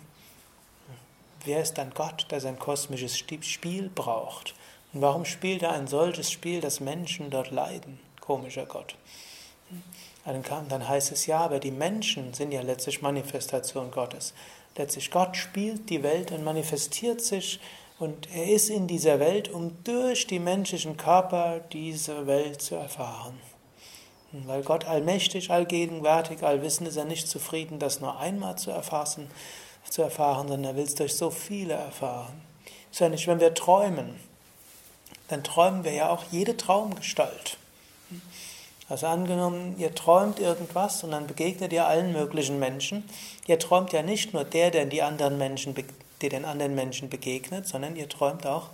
wer 1.45 1.61
ist 1.61 1.77
dann 1.77 1.93
Gott, 1.93 2.27
der 2.31 2.39
sein 2.39 2.59
kosmisches 2.59 3.17
Spiel 3.17 3.89
braucht? 3.93 4.53
Und 4.93 5.01
warum 5.01 5.25
spielt 5.25 5.63
er 5.63 5.71
ein 5.71 5.87
solches 5.87 6.31
Spiel, 6.31 6.61
dass 6.61 6.79
Menschen 6.79 7.29
dort 7.29 7.51
leiden? 7.51 7.99
Komischer 8.21 8.65
Gott. 8.65 8.95
Dann 10.25 10.87
heißt 10.87 11.11
es 11.11 11.25
ja, 11.25 11.39
aber 11.39 11.59
die 11.59 11.71
Menschen 11.71 12.33
sind 12.33 12.51
ja 12.51 12.61
letztlich 12.61 13.01
Manifestation 13.01 13.91
Gottes. 13.91 14.33
Letztlich 14.77 15.11
Gott 15.11 15.35
spielt 15.35 15.89
die 15.89 16.03
Welt 16.03 16.31
und 16.31 16.43
manifestiert 16.43 17.21
sich 17.21 17.59
und 17.99 18.29
er 18.33 18.49
ist 18.49 18.69
in 18.69 18.87
dieser 18.87 19.19
Welt, 19.19 19.49
um 19.49 19.83
durch 19.83 20.25
die 20.27 20.39
menschlichen 20.39 20.97
Körper 20.97 21.59
diese 21.71 22.25
Welt 22.27 22.61
zu 22.61 22.75
erfahren. 22.75 23.39
Weil 24.31 24.63
Gott 24.63 24.85
allmächtig, 24.85 25.51
allgegenwärtig, 25.51 26.41
allwissend 26.41 26.87
ist 26.87 26.97
er 26.97 27.05
nicht 27.05 27.27
zufrieden, 27.27 27.77
das 27.77 27.99
nur 27.99 28.17
einmal 28.17 28.57
zu 28.57 28.71
erfassen, 28.71 29.29
zu 29.89 30.01
erfahren, 30.01 30.47
sondern 30.47 30.71
er 30.71 30.75
will 30.75 30.83
es 30.83 30.95
durch 30.95 31.15
so 31.15 31.29
viele 31.29 31.73
erfahren. 31.73 32.41
ist 32.91 32.99
ja 32.99 33.09
nicht, 33.09 33.27
wenn 33.27 33.39
wir 33.39 33.53
träumen, 33.53 34.19
dann 35.27 35.43
träumen 35.43 35.83
wir 35.83 35.93
ja 35.93 36.09
auch 36.09 36.23
jede 36.31 36.57
Traumgestalt. 36.57 37.57
Also 38.89 39.07
angenommen, 39.07 39.75
ihr 39.79 39.95
träumt 39.95 40.39
irgendwas 40.39 41.03
und 41.03 41.11
dann 41.11 41.25
begegnet 41.25 41.73
ihr 41.73 41.87
allen 41.87 42.11
möglichen 42.11 42.59
Menschen. 42.59 43.03
Ihr 43.47 43.57
träumt 43.57 43.93
ja 43.93 44.03
nicht 44.03 44.33
nur 44.33 44.43
der, 44.43 44.71
der 44.71 44.85
die 44.85 45.01
anderen 45.01 45.37
Menschen, 45.37 45.73
der 46.21 46.29
den 46.29 46.45
anderen 46.45 46.75
Menschen 46.75 47.09
begegnet, 47.09 47.67
sondern 47.67 47.95
ihr 47.95 48.09
träumt 48.09 48.45
auch 48.45 48.69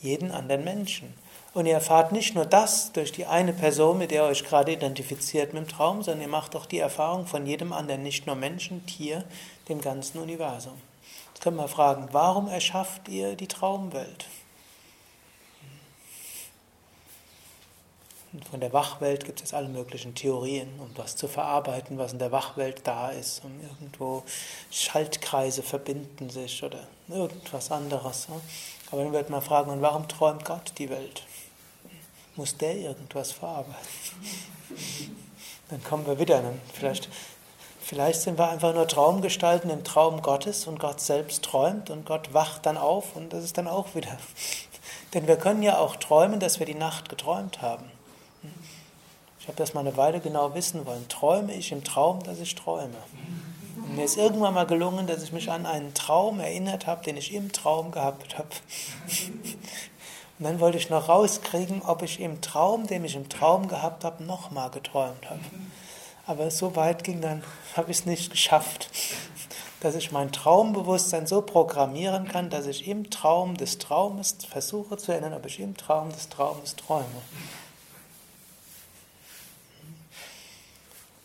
jeden 0.00 0.30
anderen 0.30 0.64
Menschen. 0.64 1.12
Und 1.54 1.66
ihr 1.66 1.74
erfahrt 1.74 2.12
nicht 2.12 2.34
nur 2.34 2.46
das 2.46 2.92
durch 2.92 3.12
die 3.12 3.26
eine 3.26 3.52
Person, 3.52 3.98
mit 3.98 4.10
der 4.10 4.22
ihr 4.22 4.28
euch 4.28 4.44
gerade 4.44 4.72
identifiziert 4.72 5.52
mit 5.52 5.64
dem 5.64 5.68
Traum, 5.68 6.02
sondern 6.02 6.22
ihr 6.22 6.28
macht 6.28 6.56
auch 6.56 6.64
die 6.64 6.78
Erfahrung 6.78 7.26
von 7.26 7.46
jedem 7.46 7.72
anderen, 7.74 8.02
nicht 8.02 8.26
nur 8.26 8.36
Menschen, 8.36 8.86
Tier, 8.86 9.24
dem 9.68 9.80
ganzen 9.82 10.18
Universum. 10.18 10.80
Jetzt 11.28 11.42
können 11.42 11.58
wir 11.58 11.68
fragen, 11.68 12.08
warum 12.12 12.48
erschafft 12.48 13.08
ihr 13.08 13.36
die 13.36 13.48
Traumwelt? 13.48 14.26
Und 18.32 18.46
von 18.46 18.60
der 18.60 18.72
Wachwelt 18.72 19.26
gibt 19.26 19.42
es 19.42 19.52
alle 19.52 19.68
möglichen 19.68 20.14
Theorien, 20.14 20.68
um 20.78 20.90
was 20.96 21.16
zu 21.16 21.28
verarbeiten, 21.28 21.98
was 21.98 22.14
in 22.14 22.18
der 22.18 22.32
Wachwelt 22.32 22.80
da 22.84 23.10
ist. 23.10 23.44
Und 23.44 23.60
irgendwo 23.62 24.22
Schaltkreise 24.70 25.62
verbinden 25.62 26.30
sich 26.30 26.62
oder 26.64 26.86
irgendwas 27.08 27.70
anderes. 27.70 28.28
Aber 28.90 29.04
dann 29.04 29.12
wird 29.12 29.28
man 29.28 29.42
fragen, 29.42 29.82
warum 29.82 30.08
träumt 30.08 30.46
Gott 30.46 30.72
die 30.78 30.88
Welt? 30.88 31.24
Muss 32.36 32.56
der 32.56 32.76
irgendwas 32.76 33.32
verarbeiten. 33.32 33.76
Dann 35.68 35.82
kommen 35.84 36.06
wir 36.06 36.18
wieder, 36.18 36.42
dann 36.42 36.60
vielleicht, 36.74 37.08
vielleicht 37.80 38.20
sind 38.20 38.38
wir 38.38 38.50
einfach 38.50 38.74
nur 38.74 38.86
Traumgestalten 38.86 39.70
im 39.70 39.84
Traum 39.84 40.20
Gottes 40.20 40.66
und 40.66 40.78
Gott 40.78 41.00
selbst 41.00 41.44
träumt 41.44 41.88
und 41.88 42.04
Gott 42.04 42.34
wacht 42.34 42.66
dann 42.66 42.76
auf 42.76 43.16
und 43.16 43.32
das 43.32 43.42
ist 43.42 43.56
dann 43.56 43.68
auch 43.68 43.94
wieder. 43.94 44.18
Denn 45.14 45.26
wir 45.26 45.36
können 45.36 45.62
ja 45.62 45.78
auch 45.78 45.96
träumen, 45.96 46.40
dass 46.40 46.58
wir 46.58 46.66
die 46.66 46.74
Nacht 46.74 47.08
geträumt 47.08 47.62
haben. 47.62 47.90
Ich 49.40 49.48
habe 49.48 49.56
das 49.56 49.74
mal 49.74 49.80
eine 49.80 49.96
Weile 49.96 50.20
genau 50.20 50.54
wissen 50.54 50.86
wollen. 50.86 51.08
Träume 51.08 51.52
ich 51.54 51.72
im 51.72 51.82
Traum, 51.82 52.22
dass 52.22 52.38
ich 52.38 52.54
träume? 52.54 52.96
Und 53.76 53.96
mir 53.96 54.04
ist 54.04 54.16
irgendwann 54.16 54.54
mal 54.54 54.66
gelungen, 54.66 55.08
dass 55.08 55.22
ich 55.22 55.32
mich 55.32 55.50
an 55.50 55.66
einen 55.66 55.94
Traum 55.94 56.38
erinnert 56.38 56.86
habe, 56.86 57.02
den 57.02 57.16
ich 57.16 57.34
im 57.34 57.50
Traum 57.50 57.90
gehabt 57.90 58.38
habe. 58.38 58.48
Und 60.38 60.44
dann 60.46 60.60
wollte 60.60 60.78
ich 60.78 60.90
noch 60.90 61.08
rauskriegen, 61.08 61.82
ob 61.82 62.02
ich 62.02 62.20
im 62.20 62.40
Traum, 62.40 62.86
den 62.86 63.04
ich 63.04 63.14
im 63.14 63.28
Traum 63.28 63.68
gehabt 63.68 64.04
habe, 64.04 64.24
nochmal 64.24 64.70
geträumt 64.70 65.28
habe. 65.28 65.40
Aber 66.26 66.50
so 66.50 66.76
weit 66.76 67.04
ging 67.04 67.20
dann, 67.20 67.42
habe 67.76 67.90
ich 67.90 67.98
es 67.98 68.06
nicht 68.06 68.30
geschafft, 68.30 68.90
dass 69.80 69.94
ich 69.94 70.12
mein 70.12 70.32
Traumbewusstsein 70.32 71.26
so 71.26 71.42
programmieren 71.42 72.28
kann, 72.28 72.50
dass 72.50 72.66
ich 72.66 72.86
im 72.88 73.10
Traum 73.10 73.56
des 73.56 73.78
Traumes 73.78 74.36
versuche 74.48 74.96
zu 74.96 75.12
erinnern, 75.12 75.34
ob 75.34 75.46
ich 75.46 75.60
im 75.60 75.76
Traum 75.76 76.10
des 76.12 76.28
Traumes 76.28 76.76
träume. 76.76 77.06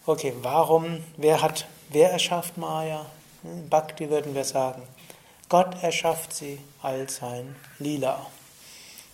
Okay, 0.05 0.33
warum, 0.41 1.03
wer 1.17 1.41
hat, 1.41 1.67
wer 1.89 2.11
erschafft 2.11 2.57
Maya? 2.57 3.05
In 3.43 3.67
Bhakti 3.67 4.09
würden 4.09 4.33
wir 4.35 4.45
sagen, 4.45 4.81
Gott 5.49 5.83
erschafft 5.83 6.33
sie 6.33 6.59
als 6.81 7.17
sein 7.17 7.55
Lila. 7.77 8.25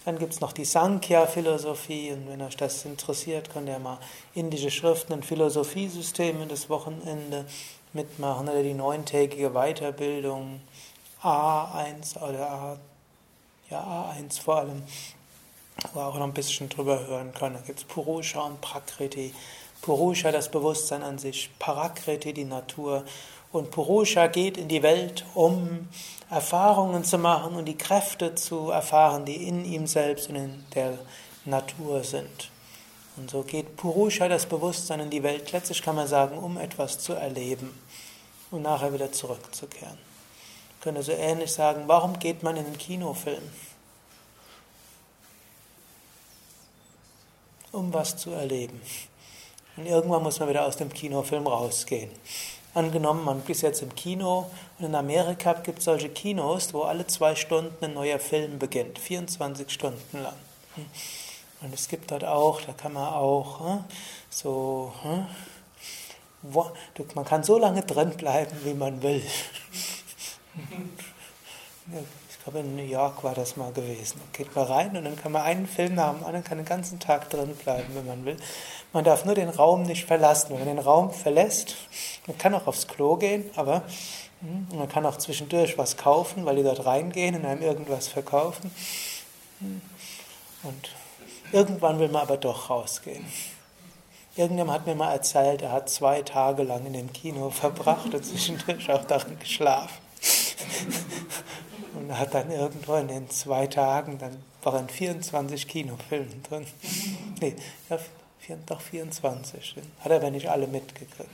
Dann 0.06 0.20
gibt 0.20 0.34
es 0.34 0.42
noch 0.42 0.52
die 0.52 0.66
Sankhya-Philosophie 0.66 2.12
und 2.12 2.28
wenn 2.28 2.42
euch 2.42 2.58
das 2.58 2.84
interessiert, 2.84 3.50
könnt 3.50 3.70
ihr 3.70 3.80
mal 3.80 4.00
indische 4.36 4.70
Schriften 4.70 5.14
und 5.14 5.26
Philosophiesysteme 5.26 6.46
das 6.46 6.70
Wochenende 6.70 7.46
mitmachen 7.94 8.50
oder 8.50 8.64
die 8.64 8.74
neuntägige 8.74 9.52
Weiterbildung 9.52 10.60
A1 11.22 12.18
oder 12.18 12.50
A, 12.52 12.78
ja, 13.70 14.12
A1 14.12 14.42
vor 14.42 14.58
allem, 14.58 14.84
wo 15.94 16.02
ihr 16.02 16.06
auch 16.06 16.16
noch 16.16 16.26
ein 16.26 16.34
bisschen 16.34 16.68
drüber 16.68 17.08
hören 17.08 17.34
könnt. 17.34 17.56
Da 17.56 17.62
gibt 17.62 17.80
es 17.80 17.86
Purusha 17.86 18.42
und 18.42 18.60
Prakriti. 18.60 19.34
Purusha, 19.82 20.32
das 20.32 20.52
Bewusstsein 20.52 21.04
an 21.04 21.18
sich, 21.18 21.50
Parakriti, 21.60 22.34
die 22.34 22.46
Natur 22.46 23.06
und 23.54 23.72
Purusha 23.72 24.28
geht 24.28 24.58
in 24.58 24.68
die 24.68 24.84
Welt, 24.84 25.26
um 25.34 25.88
Erfahrungen 26.34 27.04
zu 27.04 27.18
machen 27.18 27.56
und 27.56 27.66
die 27.66 27.78
Kräfte 27.78 28.34
zu 28.36 28.72
erfahren, 28.72 29.26
die 29.26 29.48
in 29.48 29.66
ihm 29.66 29.86
selbst 29.88 30.30
und 30.30 30.36
in 30.36 30.66
der 30.74 30.98
Natur 31.46 32.04
sind. 32.04 32.50
Und 33.16 33.30
so 33.30 33.44
geht 33.44 33.78
Purusha, 33.78 34.28
das 34.28 34.48
Bewusstsein, 34.48 35.00
in 35.00 35.10
die 35.12 35.22
Welt, 35.22 35.52
letztlich 35.52 35.84
kann 35.84 35.96
man 35.96 36.08
sagen, 36.08 36.38
um 36.38 36.58
etwas 36.58 36.98
zu 36.98 37.14
erleben 37.14 37.80
und 38.50 38.64
nachher 38.64 38.92
wieder 38.94 39.12
zurückzukehren. 39.12 39.98
Man 39.98 40.82
könnte 40.82 41.04
so 41.04 41.12
ähnlich 41.12 41.52
sagen, 41.54 41.84
warum 41.86 42.18
geht 42.18 42.42
man 42.42 42.58
in 42.58 42.66
den 42.66 42.78
Kinofilm? 42.78 43.44
Um 47.72 47.94
was 47.94 48.18
zu 48.18 48.32
erleben. 48.32 48.82
Und 49.78 49.86
irgendwann 49.86 50.24
muss 50.24 50.40
man 50.40 50.50
wieder 50.50 50.66
aus 50.66 50.78
dem 50.78 50.92
Kinofilm 50.92 51.48
rausgehen. 51.48 52.12
Angenommen, 52.74 53.24
man 53.24 53.44
ist 53.48 53.62
jetzt 53.62 53.84
im 53.84 53.94
Kino 53.94 54.50
und 54.80 54.86
in 54.86 54.96
Amerika 54.96 55.54
gibt 55.54 55.80
es 55.80 55.86
solche 55.86 56.10
Kinos, 56.10 56.74
wo 56.74 56.82
alle 56.82 57.06
zwei 57.06 57.36
Stunden 57.36 57.86
ein 57.86 57.94
neuer 57.94 58.18
Film 58.18 58.58
beginnt, 58.58 58.98
24 58.98 59.70
Stunden 59.70 60.24
lang. 60.24 60.34
Und 61.62 61.74
es 61.74 61.88
gibt 61.88 62.10
dort 62.10 62.26
auch, 62.26 62.62
da 62.62 62.74
kann 62.74 62.94
man 62.94 63.14
auch 63.14 63.60
hm, 63.60 63.84
so, 64.30 64.92
hm, 65.04 65.28
man 67.14 67.26
kann 67.26 67.44
so 67.44 67.60
lange 67.60 67.84
drin 67.84 68.18
bleiben, 68.18 68.58
wie 68.64 68.74
man 68.74 69.02
will. 69.04 69.24
Ich 72.30 72.44
glaube, 72.44 72.60
in 72.60 72.76
New 72.76 72.84
York 72.84 73.24
war 73.24 73.36
das 73.36 73.56
mal 73.56 73.72
gewesen. 73.72 74.20
Da 74.20 74.38
geht 74.38 74.54
man 74.56 74.66
rein 74.66 74.98
und 74.98 75.06
dann 75.06 75.16
kann 75.16 75.32
man 75.32 75.44
einen 75.44 75.68
Film 75.68 75.96
nach 75.96 76.14
dem 76.14 76.24
anderen, 76.26 76.44
kann 76.44 76.58
den 76.58 76.66
ganzen 76.66 77.00
Tag 77.00 77.30
drin 77.30 77.56
bleiben, 77.56 77.94
wenn 77.94 78.08
man 78.08 78.26
will. 78.26 78.38
Man 78.94 79.04
darf 79.04 79.26
nur 79.26 79.34
den 79.34 79.50
Raum 79.50 79.84
nicht 79.84 80.06
verlassen. 80.06 80.52
Wenn 80.52 80.60
man 80.60 80.76
den 80.76 80.80
Raum 80.80 81.12
verlässt, 81.12 81.76
man 82.28 82.38
kann 82.38 82.54
auch 82.54 82.68
aufs 82.68 82.88
Klo 82.88 83.18
gehen, 83.18 83.50
aber 83.56 83.82
hm, 84.42 84.68
man 84.78 84.88
kann 84.88 85.06
auch 85.06 85.18
zwischendurch 85.18 85.80
was 85.80 85.98
kaufen, 85.98 86.46
weil 86.46 86.58
die 86.58 86.64
dort 86.64 86.86
reingehen 86.86 87.36
und 87.36 87.46
einem 87.46 87.64
irgendwas 87.64 88.08
verkaufen. 88.08 88.72
Hm, 89.60 89.82
und 90.62 90.92
irgendwann 91.52 91.98
will 91.98 92.10
man 92.10 92.22
aber 92.22 92.38
doch 92.38 92.70
rausgehen. 92.70 93.26
Irgendjemand 94.36 94.80
hat 94.80 94.88
mir 94.88 94.96
mal 94.96 95.12
erzählt, 95.12 95.64
er 95.64 95.72
hat 95.72 95.90
zwei 95.90 96.22
Tage 96.22 96.64
lang 96.64 96.86
in 96.86 96.94
dem 96.94 97.12
Kino 97.12 97.50
verbracht 97.50 98.14
und 98.14 98.26
zwischendurch 98.26 98.92
auch 98.92 99.06
darin 99.06 99.38
geschlafen. 99.40 99.98
Und 101.96 102.18
hat 102.18 102.34
dann 102.34 102.50
irgendwo 102.52 102.96
in 102.96 103.08
den 103.08 103.30
zwei 103.30 103.68
Tagen, 103.68 104.18
dann 104.18 104.44
waren 104.64 104.90
24 104.90 105.68
Kinofilme 105.68 106.36
drin. 106.48 106.66
Nee, 107.40 107.56
doch 108.66 108.82
24. 108.82 109.76
Hat 110.00 110.12
er 110.12 110.18
aber 110.18 110.32
nicht 110.32 110.50
alle 110.50 110.68
mitgekriegt. 110.68 111.30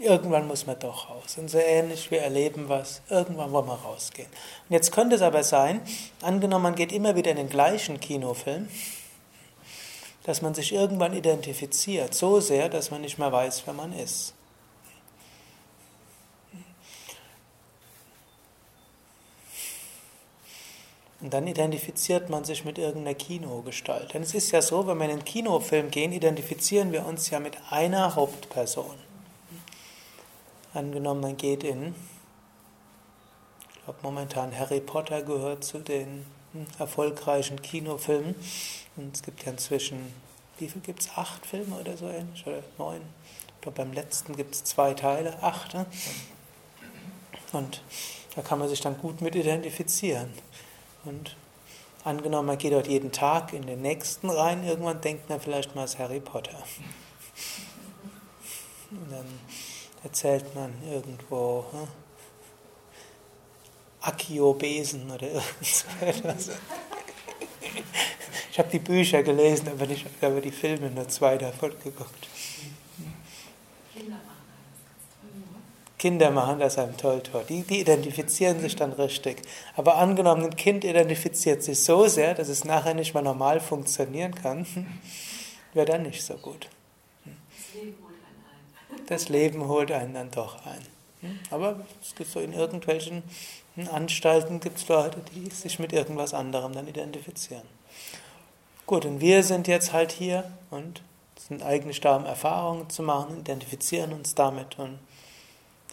Irgendwann 0.00 0.48
muss 0.48 0.66
man 0.66 0.78
doch 0.78 1.08
raus. 1.08 1.38
Und 1.38 1.48
so 1.48 1.58
ähnlich, 1.58 2.10
wir 2.10 2.20
erleben 2.20 2.68
was, 2.68 3.00
irgendwann 3.08 3.52
wollen 3.52 3.66
wir 3.66 3.74
rausgehen. 3.74 4.28
Und 4.68 4.72
jetzt 4.72 4.90
könnte 4.90 5.14
es 5.14 5.22
aber 5.22 5.44
sein, 5.44 5.80
angenommen, 6.20 6.64
man 6.64 6.74
geht 6.74 6.90
immer 6.92 7.14
wieder 7.14 7.30
in 7.30 7.36
den 7.36 7.48
gleichen 7.48 8.00
Kinofilm, 8.00 8.68
dass 10.24 10.42
man 10.42 10.54
sich 10.54 10.72
irgendwann 10.72 11.14
identifiziert, 11.14 12.12
so 12.12 12.40
sehr, 12.40 12.68
dass 12.68 12.90
man 12.90 13.02
nicht 13.02 13.18
mehr 13.18 13.30
weiß, 13.30 13.62
wer 13.66 13.74
man 13.74 13.92
ist. 13.92 14.34
Und 21.24 21.32
dann 21.32 21.46
identifiziert 21.46 22.28
man 22.28 22.44
sich 22.44 22.66
mit 22.66 22.76
irgendeiner 22.76 23.14
Kinogestalt. 23.14 24.12
Denn 24.12 24.22
es 24.22 24.34
ist 24.34 24.50
ja 24.50 24.60
so, 24.60 24.86
wenn 24.86 24.98
wir 24.98 25.06
in 25.06 25.12
einen 25.12 25.24
Kinofilm 25.24 25.90
gehen, 25.90 26.12
identifizieren 26.12 26.92
wir 26.92 27.06
uns 27.06 27.30
ja 27.30 27.40
mit 27.40 27.56
einer 27.70 28.14
Hauptperson. 28.14 28.94
Angenommen, 30.74 31.22
man 31.22 31.38
geht 31.38 31.64
in, 31.64 31.94
ich 33.70 33.84
glaube 33.84 34.00
momentan 34.02 34.54
Harry 34.54 34.80
Potter 34.80 35.22
gehört 35.22 35.64
zu 35.64 35.78
den 35.78 36.26
hm, 36.52 36.66
erfolgreichen 36.78 37.62
Kinofilmen. 37.62 38.34
Und 38.96 39.16
es 39.16 39.22
gibt 39.22 39.46
ja 39.46 39.52
inzwischen, 39.52 40.12
wie 40.58 40.68
viel 40.68 40.82
gibt 40.82 41.00
es? 41.00 41.08
Acht 41.16 41.46
Filme 41.46 41.76
oder 41.76 41.96
so 41.96 42.06
ähnlich? 42.06 42.46
Oder 42.46 42.62
neun? 42.76 43.00
Ich 43.46 43.60
glaube, 43.62 43.78
beim 43.78 43.94
letzten 43.94 44.36
gibt 44.36 44.56
es 44.56 44.64
zwei 44.64 44.92
Teile, 44.92 45.42
acht. 45.42 45.72
Ne? 45.72 45.86
Und 47.52 47.80
da 48.36 48.42
kann 48.42 48.58
man 48.58 48.68
sich 48.68 48.82
dann 48.82 48.98
gut 48.98 49.22
mit 49.22 49.34
identifizieren. 49.34 50.34
Und 51.04 51.36
angenommen, 52.04 52.46
man 52.46 52.58
geht 52.58 52.72
dort 52.72 52.86
jeden 52.86 53.12
Tag 53.12 53.52
in 53.52 53.66
den 53.66 53.82
nächsten 53.82 54.30
rein, 54.30 54.64
irgendwann 54.64 55.00
denkt 55.00 55.28
man 55.28 55.40
vielleicht 55.40 55.74
mal, 55.74 55.84
es 55.84 55.98
Harry 55.98 56.20
Potter. 56.20 56.62
Und 58.90 59.10
dann 59.10 59.26
erzählt 60.02 60.54
man 60.54 60.72
irgendwo 60.90 61.64
hm, 61.72 61.88
Akiobesen 64.00 65.10
oder 65.10 65.26
irgendwas. 65.26 66.50
Ich 68.54 68.58
habe 68.60 68.70
die 68.70 68.78
Bücher 68.78 69.22
gelesen, 69.24 69.68
aber 69.68 69.86
nicht 69.86 70.06
aber 70.20 70.40
die 70.40 70.52
Filme, 70.52 70.88
nur 70.88 71.08
zwei 71.08 71.36
davon 71.36 71.72
geguckt. 71.82 72.28
Kinder 76.04 76.30
machen 76.30 76.58
das 76.58 76.76
einem 76.76 76.98
toll, 76.98 77.22
toll. 77.22 77.46
Die, 77.48 77.62
die 77.62 77.80
identifizieren 77.80 78.60
sich 78.60 78.76
dann 78.76 78.92
richtig. 78.92 79.40
Aber 79.74 79.96
angenommen, 79.96 80.44
ein 80.44 80.54
Kind 80.54 80.84
identifiziert 80.84 81.62
sich 81.62 81.80
so 81.80 82.08
sehr, 82.08 82.34
dass 82.34 82.50
es 82.50 82.66
nachher 82.66 82.92
nicht 82.92 83.14
mehr 83.14 83.22
normal 83.22 83.58
funktionieren 83.58 84.34
kann, 84.34 84.66
wäre 85.72 85.86
dann 85.86 86.02
nicht 86.02 86.22
so 86.22 86.34
gut. 86.34 86.68
Das 89.06 89.30
Leben 89.30 89.66
holt 89.66 89.90
einen 89.92 90.12
dann 90.12 90.30
doch 90.30 90.66
ein. 90.66 91.38
Aber 91.50 91.80
es 92.02 92.14
gibt 92.14 92.30
so 92.30 92.40
in 92.40 92.52
irgendwelchen 92.52 93.22
Anstalten 93.90 94.60
gibt 94.60 94.76
es 94.76 94.88
Leute, 94.88 95.22
die 95.34 95.48
sich 95.48 95.78
mit 95.78 95.94
irgendwas 95.94 96.34
anderem 96.34 96.74
dann 96.74 96.86
identifizieren. 96.86 97.64
Gut, 98.84 99.06
und 99.06 99.22
wir 99.22 99.42
sind 99.42 99.68
jetzt 99.68 99.94
halt 99.94 100.12
hier 100.12 100.52
und 100.70 101.00
sind 101.38 101.62
eigentlich 101.62 102.02
da, 102.02 102.16
um 102.16 102.26
Erfahrungen 102.26 102.90
zu 102.90 103.02
machen, 103.02 103.40
identifizieren 103.40 104.12
uns 104.12 104.34
damit 104.34 104.78
und 104.78 104.98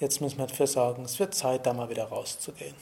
Jetzt 0.01 0.19
müssen 0.19 0.39
wir 0.39 0.47
dafür 0.47 0.65
sorgen, 0.65 1.05
es 1.05 1.19
wird 1.19 1.35
Zeit, 1.35 1.67
da 1.67 1.73
mal 1.73 1.87
wieder 1.91 2.05
rauszugehen. 2.05 2.73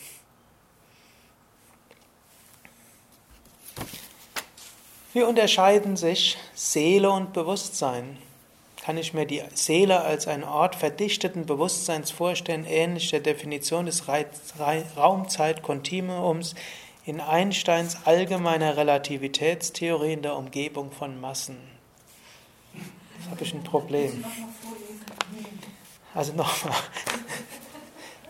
Wie 5.11 5.23
unterscheiden 5.23 5.97
sich 5.97 6.37
Seele 6.55 7.11
und 7.11 7.33
Bewusstsein? 7.33 8.17
Kann 8.81 8.97
ich 8.97 9.13
mir 9.13 9.25
die 9.25 9.43
Seele 9.53 9.99
als 9.99 10.29
einen 10.29 10.45
Ort 10.45 10.75
verdichteten 10.75 11.45
Bewusstseins 11.45 12.09
vorstellen, 12.09 12.63
ähnlich 12.65 13.09
der 13.09 13.19
Definition 13.19 13.85
des 13.85 14.03
Raumzeitkontinuums 14.95 16.55
in 17.05 17.19
Einsteins 17.19 17.97
allgemeiner 18.05 18.77
Relativitätstheorie 18.77 20.13
in 20.13 20.21
der 20.21 20.37
Umgebung 20.37 20.89
von 20.93 21.19
Massen? 21.19 21.57
Jetzt 23.17 23.29
habe 23.29 23.43
ich 23.43 23.53
ein 23.53 23.63
Problem. 23.63 24.23
Also 26.13 26.33
nochmal. 26.33 26.75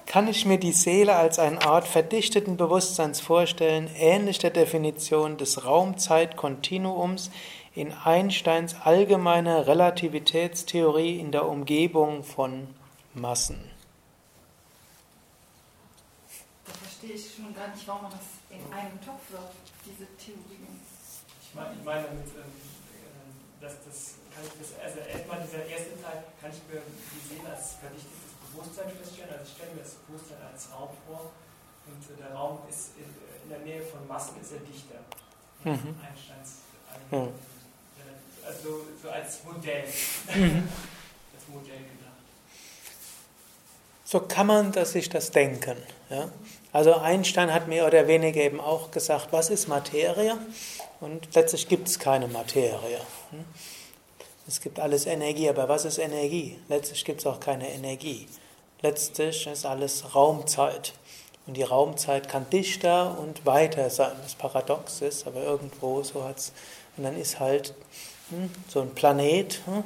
Kann 0.05 0.27
ich 0.27 0.43
mir 0.45 0.57
die 0.57 0.71
Seele 0.71 1.15
als 1.15 1.37
eine 1.37 1.61
Art 1.63 1.87
verdichteten 1.87 2.57
Bewusstseins 2.57 3.21
vorstellen, 3.21 3.89
ähnlich 3.95 4.39
der 4.39 4.49
Definition 4.49 5.37
des 5.37 5.65
Raumzeitkontinuums 5.65 7.29
in 7.75 7.93
Einsteins 7.93 8.75
allgemeiner 8.83 9.67
Relativitätstheorie 9.67 11.19
in 11.19 11.31
der 11.31 11.47
Umgebung 11.47 12.23
von 12.23 12.67
Massen? 13.13 13.69
Da 16.65 16.73
verstehe 16.73 17.11
ich 17.13 17.35
schon 17.35 17.53
gar 17.53 17.67
nicht, 17.67 17.87
warum 17.87 18.01
man 18.01 18.11
das 18.11 18.21
in 18.49 18.73
einem 18.73 18.99
Topf 19.05 19.29
wirft, 19.29 19.53
diese 19.85 20.07
Theorie. 20.17 20.57
Ich 21.43 21.53
meine, 21.53 21.75
ich 21.77 21.85
meine 21.85 22.03
damit, 22.03 22.25
ähm, 22.25 22.41
äh, 22.97 23.61
dass 23.61 23.73
das 23.85 24.15
kann 24.33 24.43
ich 24.43 24.53
das, 24.59 24.79
also 24.79 24.99
erstmal 24.99 25.39
dieser 25.41 25.65
erste 25.65 25.78
Teil, 26.09 26.23
kann 26.41 26.49
ich 26.51 26.61
mir 26.65 26.81
die 26.81 27.21
Seele 27.27 27.49
als 27.53 27.77
verdichtetes 27.77 28.33
Bewusstsein 28.49 28.89
feststellen. 28.89 29.33
Also 29.33 29.45
ich 29.45 29.53
stelle 29.53 29.71
mir 29.75 29.83
das 29.85 29.95
Bewusstsein 30.05 30.41
als 30.41 30.71
Raum 30.73 30.89
vor 31.05 31.31
und 31.85 32.01
äh, 32.01 32.17
der 32.17 32.33
Raum 32.33 32.59
ist 32.69 32.97
in, 32.97 33.05
äh, 33.05 33.43
in, 33.43 33.49
der 33.49 33.59
Nähe 33.59 33.81
von 33.85 34.07
Massen 34.07 34.41
ist 34.41 34.51
er 34.53 34.59
dichter. 34.59 34.99
Mhm. 35.63 35.95
Einsteins 36.01 36.65
mhm. 37.11 37.33
also 38.45 38.85
so 39.01 39.09
als 39.09 39.43
Modell. 39.43 39.85
Mhm. 40.33 40.67
als 41.35 41.47
Modell 41.47 41.77
gedacht. 41.77 42.25
So 44.05 44.21
kann 44.21 44.47
man 44.47 44.71
das, 44.71 44.93
sich 44.93 45.09
das 45.09 45.31
denken. 45.31 45.77
Ja? 46.09 46.29
Also 46.71 46.95
Einstein 46.95 47.53
hat 47.53 47.67
mehr 47.67 47.85
oder 47.85 48.07
weniger 48.07 48.41
eben 48.41 48.59
auch 48.59 48.89
gesagt, 48.89 49.27
was 49.31 49.49
ist 49.49 49.67
Materie? 49.67 50.37
Und 50.99 51.33
letztlich 51.35 51.67
gibt 51.67 51.87
es 51.87 51.99
keine 51.99 52.27
Materie. 52.27 52.99
Hm? 53.31 53.45
Es 54.49 54.61
gibt 54.61 54.79
alles 54.79 55.05
Energie, 55.05 55.47
aber 55.47 55.69
was 55.69 55.85
ist 55.85 55.99
Energie? 55.99 56.57
Letztlich 56.69 57.05
gibt 57.05 57.19
es 57.19 57.27
auch 57.27 57.39
keine 57.39 57.69
Energie. 57.71 58.25
Letztlich 58.81 59.45
ist 59.45 59.63
alles 59.63 60.15
Raumzeit. 60.15 60.93
Und 61.45 61.55
die 61.55 61.61
Raumzeit 61.61 62.27
kann 62.27 62.49
dichter 62.49 63.15
und 63.19 63.45
weiter 63.45 63.91
sein, 63.91 64.13
was 64.23 64.33
paradox 64.33 65.01
ist, 65.01 65.27
aber 65.27 65.43
irgendwo 65.43 66.01
so 66.01 66.23
hat 66.23 66.39
es. 66.39 66.51
Und 66.97 67.03
dann 67.03 67.15
ist 67.15 67.39
halt 67.39 67.75
hm, 68.31 68.49
so 68.67 68.81
ein 68.81 68.95
Planet, 68.95 69.61
hm, 69.65 69.83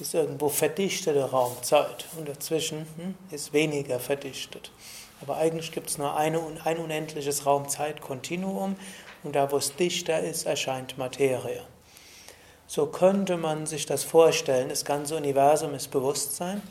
ist 0.00 0.14
irgendwo 0.14 0.48
verdichtete 0.48 1.30
Raumzeit. 1.30 2.06
Und 2.16 2.30
dazwischen 2.30 2.86
hm, 2.96 3.14
ist 3.30 3.52
weniger 3.52 4.00
verdichtet. 4.00 4.70
Aber 5.20 5.36
eigentlich 5.36 5.70
gibt 5.70 5.90
es 5.90 5.98
nur 5.98 6.16
eine, 6.16 6.40
ein 6.64 6.78
unendliches 6.78 7.44
Raumzeitkontinuum. 7.44 8.76
Und 9.22 9.36
da, 9.36 9.52
wo 9.52 9.58
es 9.58 9.76
dichter 9.76 10.20
ist, 10.20 10.46
erscheint 10.46 10.96
Materie. 10.96 11.62
So 12.68 12.86
könnte 12.86 13.38
man 13.38 13.66
sich 13.66 13.86
das 13.86 14.04
vorstellen. 14.04 14.68
Das 14.68 14.84
ganze 14.84 15.16
Universum 15.16 15.74
ist 15.74 15.90
Bewusstsein. 15.90 16.62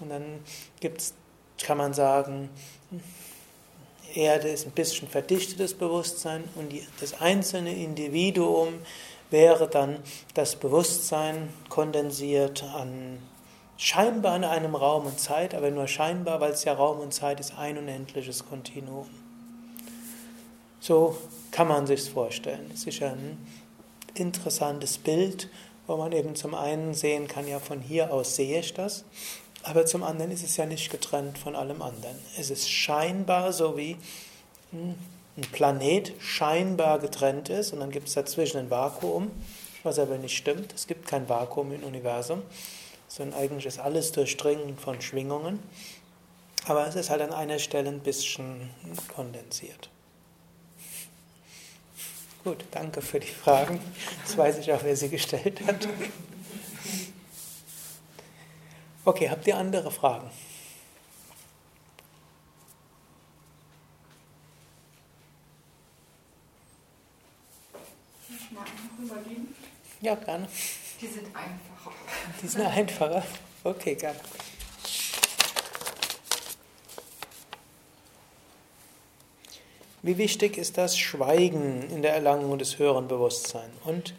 Und 0.00 0.08
dann 0.08 0.40
gibt's, 0.80 1.14
kann 1.62 1.78
man 1.78 1.92
sagen, 1.92 2.48
Erde 4.14 4.48
ist 4.48 4.66
ein 4.66 4.72
bisschen 4.72 5.06
verdichtetes 5.06 5.74
Bewusstsein 5.74 6.44
und 6.54 6.70
die, 6.70 6.86
das 7.00 7.20
einzelne 7.20 7.74
Individuum 7.74 8.74
wäre 9.30 9.68
dann 9.68 9.98
das 10.34 10.56
Bewusstsein 10.56 11.52
kondensiert 11.68 12.62
an 12.62 13.18
scheinbar 13.76 14.36
in 14.36 14.44
einem 14.44 14.74
Raum 14.74 15.06
und 15.06 15.18
Zeit, 15.18 15.54
aber 15.54 15.70
nur 15.70 15.88
scheinbar, 15.88 16.40
weil 16.40 16.52
es 16.52 16.64
ja 16.64 16.72
Raum 16.72 17.00
und 17.00 17.12
Zeit 17.12 17.40
ist, 17.40 17.58
ein 17.58 17.76
unendliches 17.76 18.46
Kontinuum. 18.46 19.08
So 20.80 21.18
kann 21.50 21.68
man 21.68 21.86
sich 21.86 22.08
vorstellen. 22.08 22.70
Ist 22.72 22.86
ja 22.86 23.10
ein 23.10 23.38
interessantes 24.14 24.98
Bild, 24.98 25.48
wo 25.86 25.96
man 25.96 26.12
eben 26.12 26.34
zum 26.34 26.54
einen 26.54 26.94
sehen 26.94 27.28
kann, 27.28 27.46
ja 27.46 27.58
von 27.58 27.80
hier 27.80 28.12
aus 28.12 28.36
sehe 28.36 28.60
ich 28.60 28.74
das, 28.74 29.04
aber 29.62 29.86
zum 29.86 30.02
anderen 30.02 30.30
ist 30.30 30.44
es 30.44 30.56
ja 30.56 30.66
nicht 30.66 30.90
getrennt 30.90 31.38
von 31.38 31.56
allem 31.56 31.82
anderen. 31.82 32.16
Es 32.38 32.50
ist 32.50 32.70
scheinbar 32.70 33.52
so 33.52 33.76
wie 33.76 33.96
hm, 34.70 34.94
ein 35.36 35.42
Planet 35.52 36.12
scheinbar 36.20 36.98
getrennt 36.98 37.48
ist 37.48 37.72
und 37.72 37.80
dann 37.80 37.90
gibt 37.90 38.08
es 38.08 38.14
dazwischen 38.14 38.58
ein 38.58 38.70
Vakuum, 38.70 39.30
was 39.82 39.98
aber 39.98 40.18
nicht 40.18 40.36
stimmt. 40.36 40.72
Es 40.74 40.86
gibt 40.86 41.06
kein 41.06 41.28
Vakuum 41.28 41.72
im 41.72 41.82
Universum, 41.82 42.42
sondern 43.08 43.38
eigentlich 43.38 43.66
ist 43.66 43.78
alles 43.78 44.12
durchdringend 44.12 44.80
von 44.80 45.00
Schwingungen. 45.00 45.60
Aber 46.66 46.86
es 46.86 46.94
ist 46.94 47.10
halt 47.10 47.20
an 47.20 47.32
einer 47.32 47.58
Stelle 47.58 47.90
ein 47.90 48.00
bisschen 48.00 48.70
kondensiert. 49.14 49.90
Gut, 52.44 52.62
danke 52.72 53.00
für 53.00 53.18
die 53.18 53.26
Fragen. 53.26 53.80
Jetzt 54.20 54.36
weiß 54.36 54.58
ich 54.58 54.70
auch, 54.70 54.82
wer 54.84 54.94
sie 54.94 55.08
gestellt 55.08 55.62
hat. 55.66 55.88
Okay, 59.02 59.30
habt 59.30 59.46
ihr 59.46 59.56
andere 59.56 59.90
Fragen? 59.90 60.30
Ich 68.28 68.50
mag 68.50 68.66
noch 68.66 69.04
überlegen. 69.04 69.54
Ja, 70.02 70.14
gerne. 70.14 70.46
Die 71.00 71.06
sind 71.06 71.26
einfacher. 71.28 71.92
Die 72.42 72.46
sind 72.46 72.66
einfacher. 72.66 73.22
Okay, 73.62 73.94
gerne. 73.94 74.20
Wie 80.04 80.18
wichtig 80.18 80.58
ist 80.58 80.76
das 80.76 80.98
Schweigen 80.98 81.88
in 81.88 82.02
der 82.02 82.12
Erlangung 82.12 82.58
des 82.58 82.78
höheren 82.78 83.08
Bewusstseins? 83.08 83.72
Und 83.86 84.12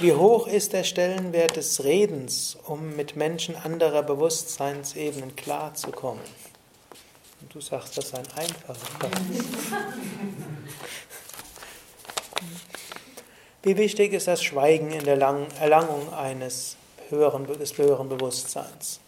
wie 0.00 0.14
hoch 0.14 0.46
ist 0.46 0.72
der 0.72 0.84
Stellenwert 0.84 1.54
des 1.54 1.84
Redens, 1.84 2.56
um 2.64 2.96
mit 2.96 3.14
Menschen 3.14 3.54
anderer 3.54 4.02
Bewusstseinsebenen 4.02 5.36
klarzukommen? 5.36 6.24
Und 7.42 7.54
du 7.54 7.60
sagst, 7.60 7.98
das 7.98 8.08
sei 8.08 8.20
ein 8.20 8.32
einfacher. 8.36 9.10
Wie 13.62 13.76
wichtig 13.76 14.14
ist 14.14 14.28
das 14.28 14.42
Schweigen 14.42 14.92
in 14.92 15.04
der 15.04 15.18
Erlangung 15.60 16.10
eines 16.14 16.78
höheren, 17.10 17.46
des 17.46 17.76
höheren 17.76 18.08
Bewusstseins? 18.08 19.00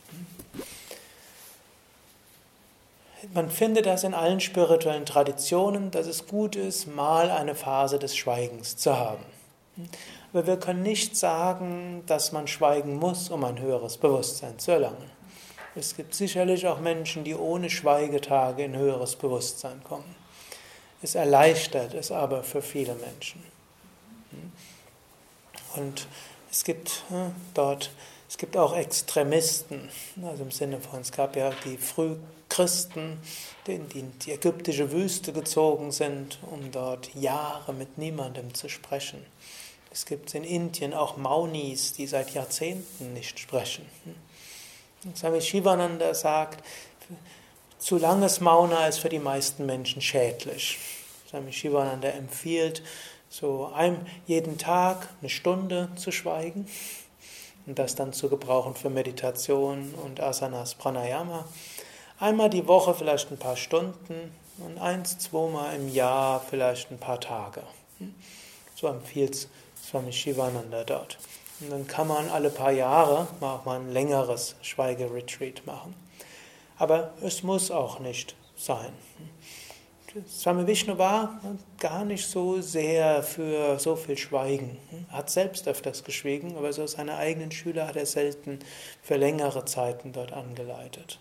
Man 3.35 3.51
findet 3.51 3.87
das 3.87 4.05
in 4.05 4.15
allen 4.15 4.41
spirituellen 4.41 5.05
Traditionen, 5.05 5.91
dass 5.91 6.07
es 6.07 6.27
gut 6.27 6.57
ist, 6.57 6.87
mal 6.87 7.31
eine 7.31 7.55
Phase 7.55 7.99
des 7.99 8.17
Schweigens 8.17 8.77
zu 8.77 8.97
haben. 8.97 9.25
Aber 10.33 10.47
wir 10.47 10.57
können 10.57 10.83
nicht 10.83 11.17
sagen, 11.17 12.03
dass 12.07 12.33
man 12.33 12.47
schweigen 12.47 12.97
muss, 12.97 13.29
um 13.29 13.45
ein 13.45 13.61
höheres 13.61 13.99
Bewusstsein 13.99 14.59
zu 14.59 14.73
erlangen. 14.73 15.11
Es 15.75 15.97
gibt 15.97 16.15
sicherlich 16.15 16.67
auch 16.67 16.81
Menschen, 16.81 17.25
die 17.25 17.35
ohne 17.35 17.71
Schweigetage 17.71 18.65
in 18.65 18.77
höheres 18.77 19.17
Bewusstsein 19.17 19.83
kommen. 19.85 20.17
Es 21.03 21.15
erleichtert 21.15 21.95
es 21.95 22.11
aber 22.11 22.43
für 22.43 22.63
viele 22.63 22.95
Menschen. 22.95 23.43
Und 25.77 26.07
es 26.51 26.65
gibt 26.65 27.05
äh, 27.11 27.31
dort, 27.55 27.91
es 28.29 28.37
gibt 28.37 28.57
auch 28.57 28.77
Extremisten, 28.77 29.89
also 30.23 30.43
im 30.43 30.51
Sinne 30.51 30.81
von, 30.81 31.01
es 31.01 31.13
gab 31.13 31.37
ja 31.37 31.53
die 31.65 31.77
Frühchristen, 32.51 33.19
die 33.67 33.75
in 33.75 34.19
die 34.19 34.33
ägyptische 34.33 34.91
Wüste 34.91 35.33
gezogen 35.33 35.93
sind, 35.93 36.39
um 36.51 36.71
dort 36.73 37.15
Jahre 37.15 37.73
mit 37.73 37.97
niemandem 37.97 38.53
zu 38.55 38.69
sprechen. 38.69 39.25
Es 39.93 40.05
gibt 40.05 40.35
in 40.35 40.45
Indien 40.45 40.93
auch 40.93 41.17
Maunis, 41.17 41.93
die 41.93 42.07
seit 42.07 42.35
Jahrzehnten 42.35 43.13
nicht 43.13 43.39
sprechen. 43.39 43.87
Und 45.05 45.17
Swami 45.17 45.41
Shivananda 45.41 46.13
sagt, 46.13 46.65
zu 47.79 47.99
langes 47.99 48.41
Mauna 48.41 48.89
ist 48.89 48.99
für 48.99 49.09
die 49.09 49.19
meisten 49.19 49.65
Menschen 49.65 50.03
schädlich. 50.03 50.79
Swami 51.29 51.53
Shivananda 51.53 52.09
empfiehlt, 52.09 52.83
so 53.29 53.71
ein, 53.75 54.07
jeden 54.27 54.59
Tag 54.59 55.09
eine 55.21 55.31
Stunde 55.31 55.89
zu 55.95 56.11
schweigen 56.11 56.67
und 57.67 57.79
das 57.79 57.95
dann 57.95 58.13
zu 58.13 58.29
gebrauchen 58.29 58.75
für 58.75 58.91
Meditation 58.91 59.95
und 59.95 60.21
Asanas 60.21 60.75
Pranayama. 60.75 61.47
Einmal 62.21 62.51
die 62.51 62.69
Woche 62.69 62.93
vielleicht 62.93 63.31
ein 63.31 63.39
paar 63.39 63.57
Stunden 63.57 64.31
und 64.59 64.79
eins, 64.79 65.19
zweimal 65.19 65.75
im 65.75 65.89
Jahr 65.89 66.45
vielleicht 66.51 66.91
ein 66.91 66.99
paar 66.99 67.19
Tage. 67.19 67.63
So 68.75 68.89
empfiehlt 68.89 69.49
Swami 69.83 70.13
Shivananda 70.13 70.85
dort. 70.85 71.17
Und 71.61 71.71
dann 71.71 71.87
kann 71.87 72.09
man 72.09 72.29
alle 72.29 72.51
paar 72.51 72.73
Jahre 72.73 73.27
auch 73.41 73.65
mal 73.65 73.81
ein 73.81 73.91
längeres 73.91 74.55
Schweigeretreat 74.61 75.65
machen. 75.65 75.95
Aber 76.77 77.15
es 77.23 77.43
muss 77.43 77.71
auch 77.71 78.01
nicht 78.01 78.37
sein. 78.55 78.93
Swami 80.29 80.67
Vishnu 80.67 80.99
war 80.99 81.41
gar 81.79 82.05
nicht 82.05 82.27
so 82.27 82.61
sehr 82.61 83.23
für 83.23 83.79
so 83.79 83.97
viel 83.97 84.19
Schweigen. 84.19 84.77
Er 85.11 85.19
hat 85.19 85.31
selbst 85.31 85.67
öfters 85.67 86.05
geschwiegen, 86.05 86.55
aber 86.59 86.75
so 86.75 86.87
seine 86.87 87.17
eigenen 87.17 87.51
Schüler 87.51 87.87
hat 87.87 87.97
er 87.97 88.05
selten 88.05 88.59
für 89.03 89.17
längere 89.17 89.65
Zeiten 89.65 90.13
dort 90.13 90.33
angeleitet. 90.33 91.19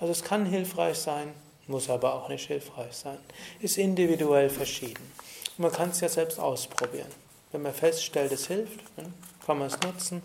Also 0.00 0.12
es 0.12 0.22
kann 0.22 0.46
hilfreich 0.46 0.98
sein, 0.98 1.32
muss 1.66 1.90
aber 1.90 2.14
auch 2.14 2.28
nicht 2.28 2.46
hilfreich 2.46 2.92
sein. 2.92 3.18
Ist 3.60 3.78
individuell 3.78 4.48
verschieden. 4.48 5.12
Und 5.56 5.62
man 5.64 5.72
kann 5.72 5.90
es 5.90 6.00
ja 6.00 6.08
selbst 6.08 6.38
ausprobieren. 6.38 7.10
Wenn 7.52 7.62
man 7.62 7.74
feststellt, 7.74 8.32
es 8.32 8.46
hilft, 8.46 8.80
dann 8.96 9.12
kann 9.44 9.58
man 9.58 9.68
es 9.68 9.80
nutzen. 9.80 10.22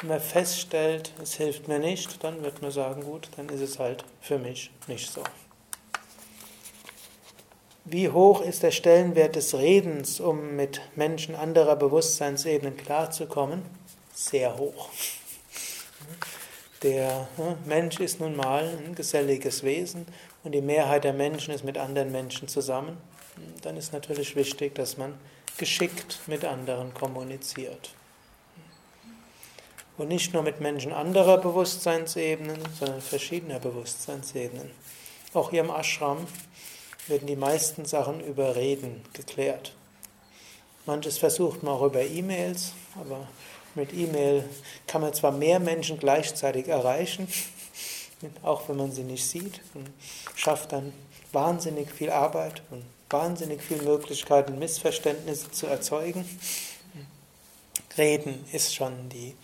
Wenn 0.00 0.08
man 0.08 0.20
feststellt, 0.20 1.12
es 1.22 1.34
hilft 1.34 1.68
mir 1.68 1.78
nicht, 1.78 2.24
dann 2.24 2.42
wird 2.42 2.62
man 2.62 2.70
sagen, 2.70 3.04
gut, 3.04 3.28
dann 3.36 3.48
ist 3.48 3.60
es 3.60 3.78
halt 3.78 4.04
für 4.20 4.38
mich 4.38 4.70
nicht 4.88 5.10
so. 5.10 5.22
Wie 7.84 8.08
hoch 8.08 8.40
ist 8.42 8.62
der 8.62 8.70
Stellenwert 8.70 9.36
des 9.36 9.54
Redens, 9.54 10.20
um 10.20 10.56
mit 10.56 10.80
Menschen 10.96 11.34
anderer 11.34 11.76
Bewusstseinsebenen 11.76 12.76
klarzukommen? 12.76 13.62
Sehr 14.14 14.56
hoch. 14.56 14.88
Der 16.82 17.28
ne, 17.36 17.56
Mensch 17.64 18.00
ist 18.00 18.20
nun 18.20 18.34
mal 18.34 18.66
ein 18.66 18.94
geselliges 18.94 19.62
Wesen 19.62 20.06
und 20.42 20.52
die 20.52 20.60
Mehrheit 20.60 21.04
der 21.04 21.12
Menschen 21.12 21.54
ist 21.54 21.64
mit 21.64 21.78
anderen 21.78 22.10
Menschen 22.10 22.48
zusammen. 22.48 22.96
Dann 23.62 23.76
ist 23.76 23.92
natürlich 23.92 24.34
wichtig, 24.34 24.74
dass 24.74 24.96
man 24.96 25.14
geschickt 25.58 26.20
mit 26.26 26.44
anderen 26.44 26.92
kommuniziert. 26.92 27.90
Und 29.96 30.08
nicht 30.08 30.32
nur 30.32 30.42
mit 30.42 30.60
Menschen 30.60 30.92
anderer 30.92 31.38
Bewusstseinsebenen, 31.38 32.58
sondern 32.78 33.00
verschiedener 33.00 33.60
Bewusstseinsebenen. 33.60 34.70
Auch 35.34 35.50
hier 35.50 35.60
im 35.60 35.70
Ashram 35.70 36.26
werden 37.06 37.26
die 37.26 37.36
meisten 37.36 37.84
Sachen 37.84 38.20
über 38.20 38.56
Reden 38.56 39.02
geklärt. 39.12 39.74
Manches 40.86 41.18
versucht 41.18 41.62
man 41.62 41.74
auch 41.74 41.82
über 41.82 42.02
E-Mails, 42.02 42.72
aber 42.98 43.28
mit 43.74 43.92
E-Mail 43.92 44.48
kann 44.86 45.00
man 45.00 45.14
zwar 45.14 45.32
mehr 45.32 45.60
Menschen 45.60 45.98
gleichzeitig 45.98 46.68
erreichen, 46.68 47.28
auch 48.42 48.68
wenn 48.68 48.76
man 48.76 48.92
sie 48.92 49.04
nicht 49.04 49.26
sieht, 49.26 49.60
und 49.74 49.90
schafft 50.34 50.72
dann 50.72 50.92
wahnsinnig 51.32 51.90
viel 51.90 52.10
Arbeit 52.10 52.62
und 52.70 52.84
wahnsinnig 53.10 53.62
viele 53.62 53.82
Möglichkeiten, 53.82 54.58
Missverständnisse 54.58 55.50
zu 55.50 55.66
erzeugen. 55.66 56.24
Reden 57.96 58.44
ist 58.52 58.74
schon 58.74 59.08
die 59.10 59.34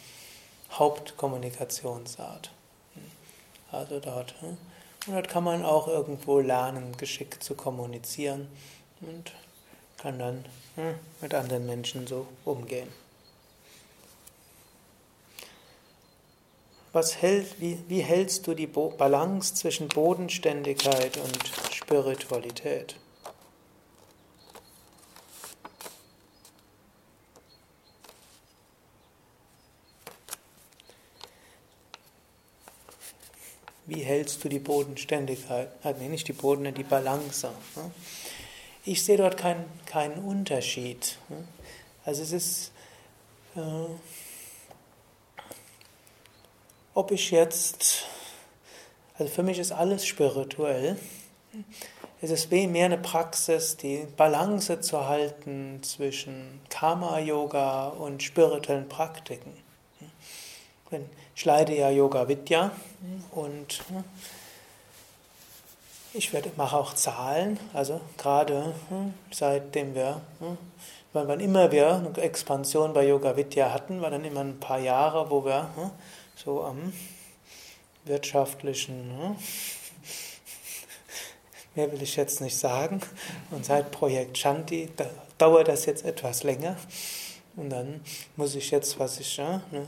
Hauptkommunikationsart. 0.73 2.51
Also 3.71 4.01
dort 4.01 4.35
hm, 4.41 4.57
und 5.07 5.14
dort 5.14 5.29
kann 5.29 5.45
man 5.45 5.64
auch 5.64 5.88
irgendwo 5.88 6.41
lernen, 6.41 6.97
geschickt 6.97 7.43
zu 7.43 7.55
kommunizieren 7.55 8.49
und 9.01 9.33
kann 9.97 10.19
dann 10.19 10.45
hm, 10.77 10.95
mit 11.21 11.35
anderen 11.35 11.67
Menschen 11.67 12.07
so 12.07 12.27
umgehen. 12.45 12.88
Was 16.99 17.23
hält, 17.23 17.61
wie, 17.61 17.79
wie 17.87 18.01
hältst 18.01 18.49
du 18.49 18.55
die 18.55 18.67
Balance 18.67 19.55
zwischen 19.55 19.87
Bodenständigkeit 19.87 21.17
und 21.17 21.53
Spiritualität? 21.73 22.97
Wie 33.87 34.03
hältst 34.03 34.43
du 34.43 34.49
die 34.49 34.59
Bodenständigkeit? 34.59 35.69
Nee, 36.01 36.09
nicht 36.09 36.27
die 36.27 36.33
Boden, 36.33 36.75
die 36.75 36.83
Balance. 36.83 37.49
Ich 38.85 39.05
sehe 39.05 39.19
dort 39.19 39.37
keinen, 39.37 39.67
keinen 39.87 40.25
Unterschied. 40.25 41.17
Also 42.05 42.25
es 42.25 42.33
ist, 42.33 42.73
äh, 43.55 43.61
ob 46.99 47.13
ich 47.13 47.31
jetzt, 47.31 48.07
also 49.17 49.33
für 49.33 49.45
mich 49.45 49.61
ist 49.61 49.71
alles 49.71 50.05
spirituell. 50.05 50.99
Es 52.21 52.31
ist 52.31 52.51
mehr 52.51 52.87
eine 52.87 52.99
Praxis, 52.99 53.77
die 53.77 54.05
Balance 54.17 54.81
zu 54.81 55.07
halten 55.07 55.81
zwischen 55.85 56.61
Karma-Yoga 56.71 57.91
und 57.91 58.25
spirituellen 58.25 58.89
Praktiken. 58.89 59.53
Ich 61.37 61.45
leite 61.45 61.73
ja 61.73 61.89
Yoga 61.89 62.27
Vidya 62.27 62.73
und 63.31 63.81
ich 66.15 66.33
werde, 66.33 66.51
mache 66.57 66.77
auch 66.77 66.95
Zahlen, 66.95 67.61
also 67.75 68.01
gerade 68.17 68.75
seitdem 69.31 69.95
wir, 69.95 70.21
wann 71.13 71.39
immer 71.39 71.71
wir 71.71 71.95
eine 71.95 72.19
Expansion 72.19 72.93
bei 72.93 73.07
Yoga 73.07 73.37
Vidya 73.37 73.73
hatten, 73.73 74.01
war 74.01 74.11
dann 74.11 74.25
immer 74.25 74.41
ein 74.41 74.59
paar 74.59 74.81
Jahre, 74.81 75.31
wo 75.31 75.45
wir 75.45 75.71
so 76.44 76.62
am 76.62 76.92
wirtschaftlichen 78.05 79.37
Mehr 81.74 81.92
will 81.92 82.03
ich 82.03 82.16
jetzt 82.16 82.40
nicht 82.40 82.57
sagen. 82.57 83.01
Und 83.51 83.64
seit 83.64 83.90
Projekt 83.90 84.38
Shanti 84.38 84.88
da 84.96 85.07
dauert 85.37 85.68
das 85.68 85.87
jetzt 85.87 86.05
etwas 86.05 86.42
länger. 86.42 86.77
Und 87.57 87.70
dann 87.70 88.01
muss 88.37 88.55
ich 88.55 88.70
jetzt, 88.70 88.98
was 88.98 89.20
ich 89.20 89.37
ja, 89.37 89.62
ne, 89.70 89.87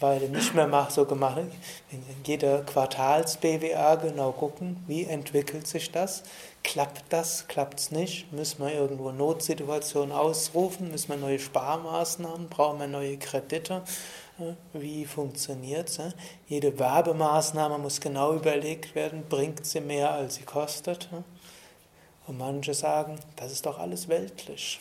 Weile 0.00 0.28
nicht 0.28 0.54
mehr 0.54 0.68
mache, 0.68 0.92
so 0.92 1.04
gemacht, 1.04 1.42
in 1.90 2.02
jeder 2.24 2.62
Quartals-BWA 2.62 3.96
genau 3.96 4.32
gucken, 4.32 4.82
wie 4.86 5.04
entwickelt 5.04 5.66
sich 5.66 5.90
das. 5.90 6.22
Klappt 6.62 7.04
das, 7.10 7.48
klappt 7.48 7.80
es 7.80 7.90
nicht? 7.90 8.32
Müssen 8.32 8.64
wir 8.64 8.72
irgendwo 8.72 9.10
Notsituationen 9.10 10.12
ausrufen? 10.12 10.90
Müssen 10.90 11.08
wir 11.08 11.16
neue 11.16 11.38
Sparmaßnahmen? 11.38 12.48
Brauchen 12.48 12.78
wir 12.78 12.86
neue 12.86 13.16
Kredite? 13.18 13.82
Wie 14.72 15.04
funktioniert 15.04 15.88
es? 15.88 16.00
Jede 16.48 16.78
Werbemaßnahme 16.78 17.78
muss 17.78 18.00
genau 18.00 18.34
überlegt 18.34 18.94
werden, 18.94 19.24
bringt 19.28 19.66
sie 19.66 19.80
mehr, 19.80 20.12
als 20.12 20.36
sie 20.36 20.44
kostet. 20.44 21.08
Und 22.26 22.38
manche 22.38 22.74
sagen, 22.74 23.18
das 23.36 23.52
ist 23.52 23.66
doch 23.66 23.78
alles 23.78 24.08
weltlich. 24.08 24.78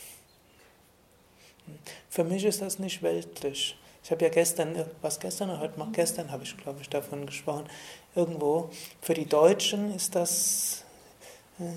Für 2.10 2.24
mich 2.24 2.44
ist 2.46 2.62
das 2.62 2.78
nicht 2.78 3.02
weltlich. 3.02 3.78
Ich 4.04 4.12
habe 4.12 4.24
ja 4.24 4.30
gestern, 4.30 4.86
was 5.02 5.20
gestern 5.20 5.50
oder 5.50 5.60
heute, 5.60 5.74
gestern 5.92 6.32
habe 6.32 6.44
ich, 6.44 6.56
glaube 6.56 6.80
ich, 6.82 6.90
davon 6.90 7.26
gesprochen, 7.26 7.68
irgendwo, 8.16 8.70
für 9.02 9.14
die 9.14 9.26
Deutschen 9.26 9.94
ist 9.94 10.16
das, 10.16 10.84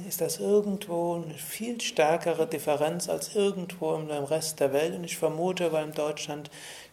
ist 0.08 0.20
das 0.20 0.38
irgendwo 0.38 1.14
eine 1.14 1.34
viel 1.34 1.80
stärkere 1.80 2.46
Differenz 2.46 3.08
als 3.08 3.34
irgendwo 3.34 3.94
im 3.94 4.08
Rest 4.08 4.60
der 4.60 4.72
Welt. 4.72 4.94
Und 4.94 5.04
ich 5.04 5.16
vermute, 5.16 5.72
weil 5.72 5.86
in 5.86 5.92
Deutschland 5.92 6.50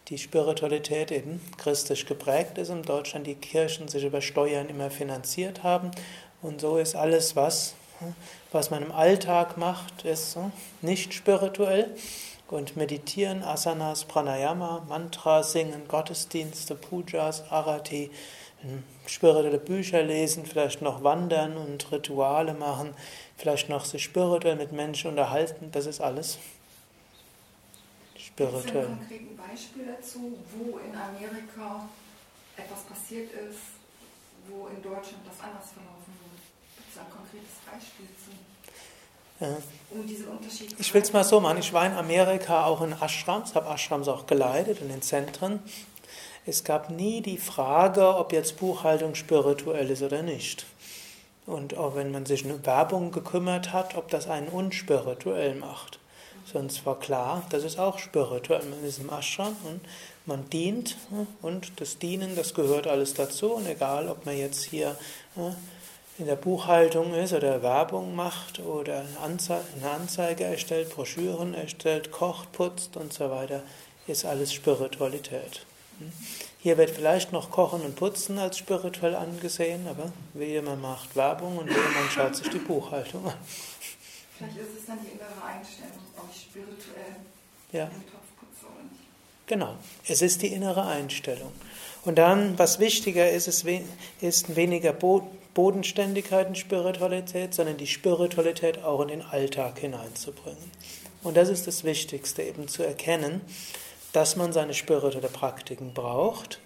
die 0.08 0.18
Spiritualität 0.18 1.10
eben 1.10 1.40
christlich 1.58 2.06
geprägt 2.06 2.58
ist 2.58 2.70
und 2.70 2.88
Deutschland 2.88 3.26
die 3.26 3.34
Kirchen 3.34 3.88
sich 3.88 4.04
über 4.04 4.20
Steuern 4.20 4.68
immer 4.68 4.90
finanziert 4.90 5.62
haben. 5.62 5.90
Und 6.40 6.60
so 6.60 6.78
ist 6.78 6.94
alles, 6.94 7.36
was, 7.36 7.74
was 8.52 8.70
man 8.70 8.82
im 8.82 8.92
Alltag 8.92 9.58
macht, 9.58 10.04
ist 10.04 10.38
nicht 10.80 11.12
spirituell. 11.12 11.94
Und 12.48 12.76
meditieren, 12.76 13.42
Asanas, 13.42 14.06
Pranayama, 14.06 14.86
Mantra 14.88 15.42
singen, 15.42 15.82
Gottesdienste, 15.86 16.74
Pujas, 16.74 17.44
Arati, 17.50 18.10
spirituelle 19.06 19.58
Bücher 19.58 20.02
lesen, 20.02 20.46
vielleicht 20.46 20.80
noch 20.80 21.04
wandern 21.04 21.58
und 21.58 21.92
Rituale 21.92 22.54
machen, 22.54 22.94
vielleicht 23.36 23.68
noch 23.68 23.84
sich 23.84 24.02
spirituell 24.02 24.56
mit 24.56 24.72
Menschen 24.72 25.10
unterhalten, 25.10 25.70
das 25.72 25.84
ist 25.86 26.00
alles 26.00 26.38
spirituell. 28.38 28.62
Gibt 28.62 28.76
es 28.76 29.08
konkreten 29.08 29.36
Beispiel 29.36 29.84
dazu, 29.86 30.38
wo 30.54 30.78
in 30.78 30.94
Amerika 30.94 31.88
etwas 32.56 32.80
passiert 32.82 33.32
ist, 33.32 33.78
wo 34.48 34.68
in 34.68 34.82
Deutschland 34.82 35.22
das 35.26 35.38
anders 35.42 35.70
verlaufen 35.74 36.14
wird? 36.22 36.40
Gibt 36.76 36.88
es 36.90 36.98
ein 36.98 37.10
konkretes 37.10 37.58
Beispiel 37.66 38.06
zu? 38.22 38.30
Ja. 39.40 39.56
Um 39.90 40.04
ich 40.78 40.94
will 40.94 41.02
es 41.02 41.12
mal 41.12 41.22
so 41.22 41.40
machen. 41.40 41.58
Ich 41.58 41.72
war 41.72 41.86
in 41.86 41.92
Amerika 41.92 42.64
auch 42.64 42.82
in 42.82 42.92
Ashrams, 42.92 43.54
habe 43.54 43.72
Ashrams 43.72 44.08
auch 44.08 44.26
geleitet 44.26 44.80
in 44.80 44.88
den 44.88 45.02
Zentren. 45.02 45.60
Es 46.44 46.64
gab 46.64 46.90
nie 46.90 47.20
die 47.20 47.38
Frage, 47.38 48.16
ob 48.16 48.32
jetzt 48.32 48.58
Buchhaltung 48.58 49.14
spirituell 49.14 49.90
ist 49.90 50.02
oder 50.02 50.22
nicht. 50.22 50.66
Und 51.46 51.76
auch 51.76 51.94
wenn 51.94 52.10
man 52.10 52.26
sich 52.26 52.44
um 52.44 52.66
Werbung 52.66 53.12
gekümmert 53.12 53.72
hat, 53.72 53.96
ob 53.96 54.08
das 54.08 54.28
einen 54.28 54.48
unspirituell 54.48 55.54
macht. 55.54 56.00
Sonst 56.50 56.86
war 56.86 56.98
klar, 56.98 57.44
das 57.50 57.64
ist 57.64 57.78
auch 57.78 57.98
spirituell. 57.98 58.64
Man 58.64 58.82
ist 58.84 58.98
im 58.98 59.10
Ashram 59.10 59.54
und 59.64 59.80
man 60.24 60.48
dient 60.48 60.96
und 61.42 61.78
das 61.80 61.98
Dienen, 61.98 62.36
das 62.36 62.54
gehört 62.54 62.86
alles 62.86 63.12
dazu. 63.14 63.52
Und 63.52 63.66
egal, 63.66 64.08
ob 64.08 64.24
man 64.24 64.36
jetzt 64.36 64.64
hier 64.64 64.96
in 66.18 66.26
der 66.26 66.36
Buchhaltung 66.36 67.12
ist 67.14 67.34
oder 67.34 67.62
Werbung 67.62 68.14
macht 68.16 68.60
oder 68.60 69.04
eine 69.22 69.90
Anzeige 69.90 70.44
erstellt, 70.44 70.94
Broschüren 70.94 71.52
erstellt, 71.54 72.10
kocht, 72.12 72.50
putzt 72.52 72.96
und 72.96 73.12
so 73.12 73.30
weiter, 73.30 73.62
ist 74.06 74.24
alles 74.24 74.52
Spiritualität. 74.52 75.66
Hier 76.60 76.78
wird 76.78 76.90
vielleicht 76.90 77.30
noch 77.30 77.50
Kochen 77.50 77.82
und 77.82 77.94
Putzen 77.94 78.38
als 78.38 78.56
spirituell 78.58 79.14
angesehen, 79.14 79.86
aber 79.86 80.12
wie 80.34 80.60
man 80.60 80.80
macht 80.80 81.14
Werbung 81.14 81.58
und 81.58 81.68
wie 81.68 81.74
man 81.74 82.10
schaut 82.10 82.36
sich 82.36 82.48
die 82.48 82.58
Buchhaltung 82.58 83.26
an. 83.26 83.34
Vielleicht 84.36 84.56
ist 84.56 84.78
es 84.80 84.86
dann 84.86 84.98
die 85.02 85.10
innere 85.12 85.44
Einstellung, 85.44 85.98
ich 86.32 86.42
spirituell 86.42 87.16
ja. 87.72 87.86
den 87.86 88.02
Topf 88.06 88.26
putze 88.38 88.66
oder 88.66 88.84
nicht. 88.84 89.00
Genau, 89.46 89.76
es 90.06 90.22
ist 90.22 90.42
die 90.42 90.48
innere 90.48 90.86
Einstellung. 90.86 91.52
Und 92.04 92.16
dann, 92.16 92.58
was 92.58 92.78
wichtiger 92.78 93.30
ist, 93.30 93.48
ist, 93.48 93.66
ist 94.20 94.56
weniger 94.56 94.92
Bodenständigkeit 94.92 96.48
und 96.48 96.56
Spiritualität, 96.56 97.54
sondern 97.54 97.76
die 97.76 97.86
Spiritualität 97.86 98.84
auch 98.84 99.00
in 99.02 99.08
den 99.08 99.22
Alltag 99.22 99.78
hineinzubringen. 99.78 100.70
Und 101.22 101.36
das 101.36 101.48
ist 101.48 101.66
das 101.66 101.84
Wichtigste, 101.84 102.42
eben 102.42 102.68
zu 102.68 102.82
erkennen, 102.84 103.40
dass 104.12 104.36
man 104.36 104.52
seine 104.52 104.74
spirituelle 104.74 105.28
Praktiken 105.28 105.92
braucht, 105.92 106.60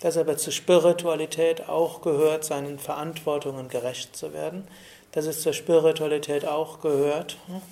dass 0.00 0.16
aber 0.16 0.36
zur 0.36 0.52
Spiritualität 0.52 1.68
auch 1.68 2.02
gehört, 2.02 2.44
seinen 2.44 2.78
Verantwortungen 2.78 3.68
gerecht 3.68 4.16
zu 4.16 4.32
werden, 4.32 4.66
dass 5.12 5.26
es 5.26 5.42
zur 5.42 5.52
Spiritualität 5.52 6.44
auch 6.44 6.80
gehört, 6.80 7.36
hm, 7.46 7.62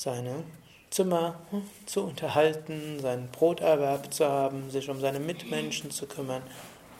seine 0.00 0.44
Zimmer 0.88 1.38
hm, 1.50 1.62
zu 1.84 2.02
unterhalten, 2.04 2.98
seinen 3.00 3.28
Broterwerb 3.28 4.14
zu 4.14 4.26
haben, 4.26 4.70
sich 4.70 4.88
um 4.88 4.98
seine 4.98 5.20
Mitmenschen 5.20 5.90
zu 5.90 6.06
kümmern 6.06 6.42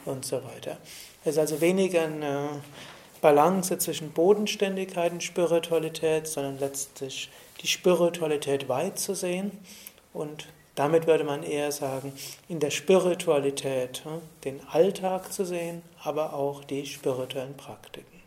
und 0.04 0.26
so 0.26 0.44
weiter. 0.44 0.76
Es 1.24 1.32
ist 1.32 1.38
also 1.38 1.62
weniger 1.62 2.02
eine 2.02 2.60
Balance 3.22 3.78
zwischen 3.78 4.12
Bodenständigkeit 4.12 5.12
und 5.12 5.22
Spiritualität, 5.22 6.26
sondern 6.26 6.58
letztlich 6.58 7.30
die 7.62 7.68
Spiritualität 7.68 8.68
weit 8.68 8.98
zu 8.98 9.14
sehen 9.14 9.50
und 10.12 10.48
damit 10.74 11.06
würde 11.06 11.24
man 11.24 11.42
eher 11.42 11.72
sagen, 11.72 12.12
in 12.48 12.60
der 12.60 12.70
Spiritualität 12.70 14.04
hm, 14.04 14.20
den 14.44 14.60
Alltag 14.68 15.32
zu 15.32 15.46
sehen, 15.46 15.80
aber 16.04 16.34
auch 16.34 16.64
die 16.64 16.84
spirituellen 16.84 17.56
Praktiken. 17.56 18.20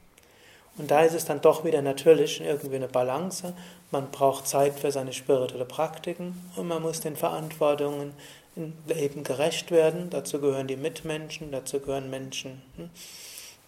Und 0.78 0.90
da 0.90 1.02
ist 1.02 1.14
es 1.14 1.26
dann 1.26 1.42
doch 1.42 1.64
wieder 1.64 1.82
natürlich 1.82 2.42
irgendwie 2.42 2.78
eine 2.78 2.88
Balance. 2.88 3.54
Man 3.94 4.10
braucht 4.10 4.48
Zeit 4.48 4.80
für 4.80 4.92
seine 4.92 5.14
spirituelle 5.14 5.66
Praktiken 5.66 6.50
und 6.56 6.68
man 6.68 6.82
muss 6.82 7.02
den 7.02 7.16
Verantwortungen 7.16 8.14
im 8.56 8.74
Leben 8.88 9.24
gerecht 9.24 9.70
werden. 9.70 10.10
Dazu 10.10 10.42
gehören 10.42 10.66
die 10.66 10.78
Mitmenschen, 10.78 11.52
dazu 11.52 11.80
gehören 11.80 12.10
Menschen, 12.10 12.64
hm, 12.76 12.90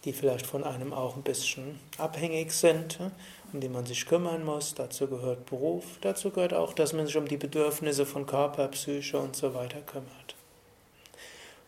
die 0.04 0.14
vielleicht 0.14 0.48
von 0.48 0.64
einem 0.64 0.94
auch 0.94 1.16
ein 1.16 1.22
bisschen 1.22 1.80
abhängig 2.00 2.54
sind, 2.54 2.98
hm, 2.98 3.12
um 3.54 3.60
die 3.60 3.70
man 3.70 3.86
sich 3.86 4.08
kümmern 4.08 4.44
muss. 4.44 4.74
Dazu 4.74 5.06
gehört 5.06 5.46
Beruf, 5.46 5.84
dazu 6.02 6.32
gehört 6.32 6.56
auch, 6.56 6.74
dass 6.74 6.92
man 6.92 7.06
sich 7.06 7.18
um 7.18 7.28
die 7.28 7.38
Bedürfnisse 7.38 8.08
von 8.08 8.26
Körper, 8.26 8.68
Psyche 8.70 9.20
und 9.20 9.36
so 9.36 9.54
weiter 9.54 9.82
kümmert. 9.82 10.34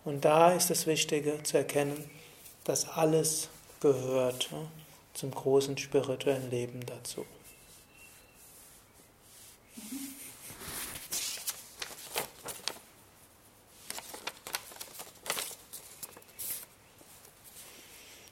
Und 0.03 0.25
da 0.25 0.51
ist 0.53 0.71
das 0.71 0.87
Wichtige 0.87 1.43
zu 1.43 1.57
erkennen, 1.57 2.09
dass 2.63 2.89
alles 2.89 3.49
gehört. 3.81 4.49
Hm 4.49 4.67
zum 5.17 5.31
großen 5.31 5.77
spirituellen 5.77 6.49
Leben 6.51 6.79
dazu. 6.85 7.25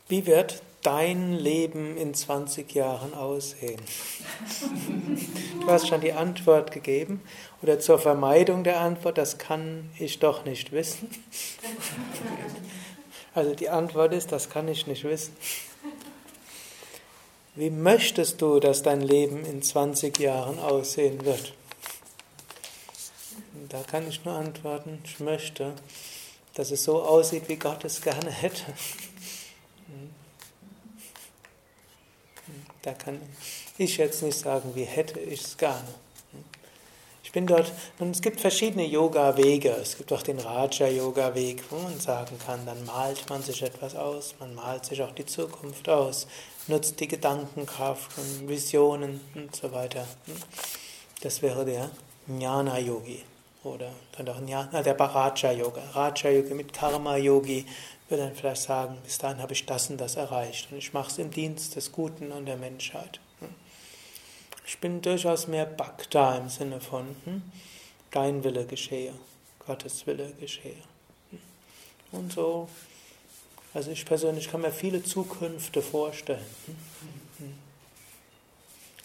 Wie 0.07 0.27
wird 0.27 0.61
dein 0.83 1.33
Leben 1.33 1.97
in 1.97 2.13
20 2.13 2.71
Jahren 2.73 3.15
aussehen? 3.15 3.81
Du 5.61 5.67
hast 5.67 5.87
schon 5.87 6.01
die 6.01 6.13
Antwort 6.13 6.71
gegeben. 6.71 7.21
Oder 7.63 7.79
zur 7.79 7.97
Vermeidung 7.97 8.63
der 8.63 8.79
Antwort, 8.81 9.17
das 9.17 9.39
kann 9.39 9.89
ich 9.97 10.19
doch 10.19 10.45
nicht 10.45 10.71
wissen. 10.71 11.09
Also 13.33 13.55
die 13.55 13.69
Antwort 13.69 14.13
ist, 14.13 14.31
das 14.31 14.49
kann 14.49 14.67
ich 14.67 14.85
nicht 14.85 15.03
wissen. 15.03 15.35
Wie 17.57 17.69
möchtest 17.69 18.41
du, 18.41 18.59
dass 18.59 18.83
dein 18.83 18.99
Leben 18.99 19.45
in 19.45 19.61
20 19.61 20.19
Jahren 20.19 20.59
aussehen 20.59 21.23
wird? 21.23 21.53
Da 23.69 23.81
kann 23.83 24.07
ich 24.09 24.25
nur 24.25 24.33
antworten, 24.33 25.01
ich 25.05 25.21
möchte, 25.21 25.73
dass 26.53 26.71
es 26.71 26.83
so 26.83 27.01
aussieht, 27.01 27.47
wie 27.47 27.55
Gott 27.55 27.85
es 27.85 28.01
gerne 28.01 28.29
hätte. 28.29 28.65
Da 32.81 32.93
kann 32.93 33.21
ich 33.77 33.97
jetzt 33.97 34.21
nicht 34.21 34.37
sagen, 34.37 34.71
wie 34.75 34.83
hätte 34.83 35.19
ich 35.19 35.41
es 35.41 35.57
gerne. 35.57 35.87
Ich 37.23 37.31
bin 37.31 37.47
dort, 37.47 37.71
und 37.99 38.11
es 38.11 38.21
gibt 38.21 38.39
verschiedene 38.39 38.85
Yoga-Wege. 38.85 39.69
Es 39.69 39.97
gibt 39.97 40.11
auch 40.13 40.21
den 40.21 40.39
Raja-Yoga-Weg, 40.39 41.63
wo 41.69 41.77
man 41.77 41.99
sagen 41.99 42.37
kann, 42.45 42.65
dann 42.65 42.85
malt 42.85 43.29
man 43.29 43.41
sich 43.41 43.61
etwas 43.61 43.95
aus, 43.95 44.35
man 44.39 44.53
malt 44.55 44.85
sich 44.85 45.01
auch 45.01 45.11
die 45.11 45.25
Zukunft 45.25 45.89
aus, 45.89 46.27
nutzt 46.67 46.99
die 46.99 47.07
Gedankenkraft 47.07 48.17
und 48.17 48.47
Visionen 48.47 49.21
und 49.35 49.55
so 49.55 49.71
weiter. 49.71 50.07
Das 51.21 51.41
wäre 51.41 51.65
der 51.65 51.89
Jnana-Yogi 52.27 53.23
oder 53.63 53.91
dann 54.17 54.29
auch 54.29 54.39
Jnana, 54.39 54.81
der 54.81 54.99
Raja-Yoga. 54.99 55.81
Raja-Yoga 55.93 56.53
mit 56.55 56.73
Karma-Yogi 56.73 57.65
würde 58.09 58.23
dann 58.23 58.35
vielleicht 58.35 58.61
sagen, 58.61 58.97
bis 59.03 59.17
dahin 59.17 59.41
habe 59.41 59.53
ich 59.53 59.65
das 59.65 59.89
und 59.89 59.97
das 59.97 60.15
erreicht 60.15 60.71
und 60.71 60.77
ich 60.77 60.93
mache 60.93 61.11
es 61.11 61.17
im 61.17 61.31
Dienst 61.31 61.75
des 61.75 61.91
Guten 61.91 62.31
und 62.31 62.45
der 62.45 62.57
Menschheit. 62.57 63.19
Ich 64.67 64.79
bin 64.79 65.01
durchaus 65.01 65.47
mehr 65.47 65.65
Bhakta 65.65 66.37
im 66.37 66.49
Sinne 66.49 66.81
von 66.81 67.15
hm, 67.25 67.43
dein 68.11 68.43
Wille 68.43 68.65
geschehe, 68.65 69.13
Gottes 69.65 70.07
Wille 70.07 70.33
geschehe. 70.39 70.81
Und 72.11 72.33
so, 72.33 72.67
also 73.75 73.91
ich 73.91 74.05
persönlich 74.05 74.49
kann 74.49 74.61
mir 74.61 74.71
viele 74.71 75.03
Zukünfte 75.03 75.81
vorstellen. 75.81 76.45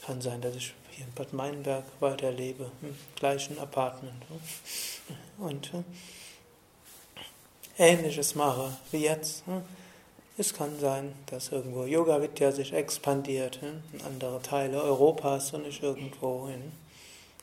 Kann 0.06 0.22
sein, 0.22 0.40
dass 0.40 0.54
ich 0.54 0.74
hier 0.92 1.04
in 1.06 1.12
Bad 1.12 1.32
Meinberg 1.32 1.84
weiterlebe, 1.98 2.70
im 2.80 2.96
gleichen 3.16 3.58
Apartment. 3.58 4.22
Und 5.38 5.72
Ähnliches 7.76 8.36
mache 8.36 8.76
wie 8.92 8.98
jetzt. 8.98 9.42
Es 10.38 10.54
kann 10.54 10.78
sein, 10.78 11.14
dass 11.26 11.48
irgendwo 11.48 11.84
Yoga 11.84 12.22
Vidya 12.22 12.52
sich 12.52 12.72
expandiert 12.72 13.58
in 13.62 14.00
andere 14.02 14.40
Teile 14.40 14.80
Europas 14.82 15.52
und 15.52 15.66
ich 15.66 15.82
irgendwo 15.82 16.46
in 16.46 16.70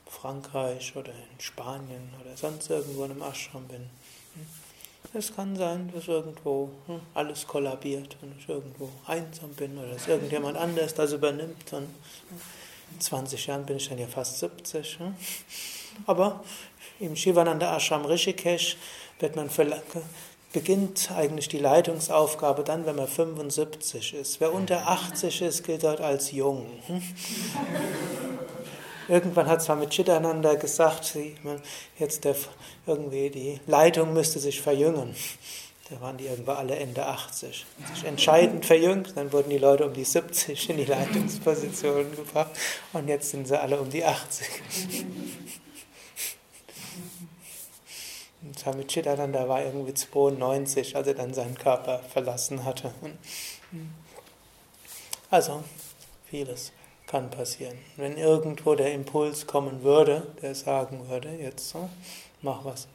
Frankreich 0.06 0.96
oder 0.96 1.12
in 1.12 1.40
Spanien 1.40 2.08
oder 2.22 2.34
sonst 2.38 2.70
irgendwo 2.70 3.04
in 3.04 3.10
einem 3.10 3.22
Ashram 3.22 3.68
bin. 3.68 3.90
Es 5.14 5.34
kann 5.34 5.56
sein, 5.56 5.90
dass 5.94 6.06
irgendwo 6.06 6.70
alles 7.14 7.46
kollabiert 7.46 8.16
und 8.20 8.34
ich 8.38 8.48
irgendwo 8.48 8.90
einsam 9.06 9.50
bin 9.54 9.78
oder 9.78 9.88
dass 9.88 10.06
irgendjemand 10.06 10.58
anders 10.58 10.94
das 10.94 11.12
übernimmt. 11.12 11.72
Und 11.72 11.88
in 12.92 13.00
20 13.00 13.46
Jahren 13.46 13.64
bin 13.64 13.78
ich 13.78 13.88
dann 13.88 13.98
ja 13.98 14.06
fast 14.06 14.38
70. 14.38 14.98
Aber 16.06 16.44
im 17.00 17.16
Shivananda 17.16 17.74
Ashram 17.74 18.04
Rishikesh 18.04 18.76
wird 19.18 19.34
man 19.34 19.48
beginnt 20.52 21.10
eigentlich 21.10 21.48
die 21.48 21.58
Leitungsaufgabe 21.58 22.64
dann, 22.64 22.86
wenn 22.86 22.96
man 22.96 23.08
75 23.08 24.14
ist. 24.14 24.40
Wer 24.40 24.52
unter 24.52 24.88
80 24.88 25.42
ist, 25.42 25.64
gilt 25.64 25.84
dort 25.84 26.00
als 26.00 26.32
jung. 26.32 26.66
Hm? 26.86 27.02
Irgendwann 29.08 29.46
hat 29.46 29.62
zwar 29.62 29.76
mit 29.76 29.90
Chitananda 29.90 30.54
gesagt, 30.54 31.16
jetzt 31.98 32.24
der, 32.24 32.36
irgendwie 32.86 33.30
die 33.30 33.60
Leitung 33.66 34.12
müsste 34.12 34.38
sich 34.38 34.60
verjüngen. 34.60 35.14
Da 35.88 35.98
waren 36.02 36.18
die 36.18 36.26
irgendwo 36.26 36.52
alle 36.52 36.76
Ende 36.76 37.06
80. 37.06 37.64
Sich 37.94 38.04
entscheidend 38.04 38.66
verjüngt, 38.66 39.16
dann 39.16 39.32
wurden 39.32 39.48
die 39.48 39.56
Leute 39.56 39.86
um 39.86 39.94
die 39.94 40.04
70 40.04 40.68
in 40.68 40.76
die 40.76 40.84
Leitungspositionen 40.84 42.14
gebracht 42.14 42.50
und 42.92 43.08
jetzt 43.08 43.30
sind 43.30 43.48
sie 43.48 43.58
alle 43.58 43.80
um 43.80 43.88
die 43.88 44.04
80. 44.04 44.46
Und 48.42 48.58
Swami 48.58 48.86
Chidananda 48.86 49.48
war 49.48 49.64
irgendwie 49.64 49.94
92, 49.94 50.94
als 50.94 51.08
er 51.08 51.14
dann 51.14 51.32
seinen 51.32 51.56
Körper 51.56 52.00
verlassen 52.12 52.66
hatte. 52.66 52.92
Also, 55.30 55.64
vieles 56.30 56.72
kann 57.08 57.28
passieren. 57.30 57.76
Wenn 57.96 58.16
irgendwo 58.16 58.76
der 58.76 58.92
Impuls 58.92 59.48
kommen 59.48 59.82
würde, 59.82 60.28
der 60.40 60.54
sagen 60.54 61.08
würde, 61.08 61.30
jetzt 61.34 61.70
so, 61.70 61.88
mach 62.40 62.64
was, 62.64 62.86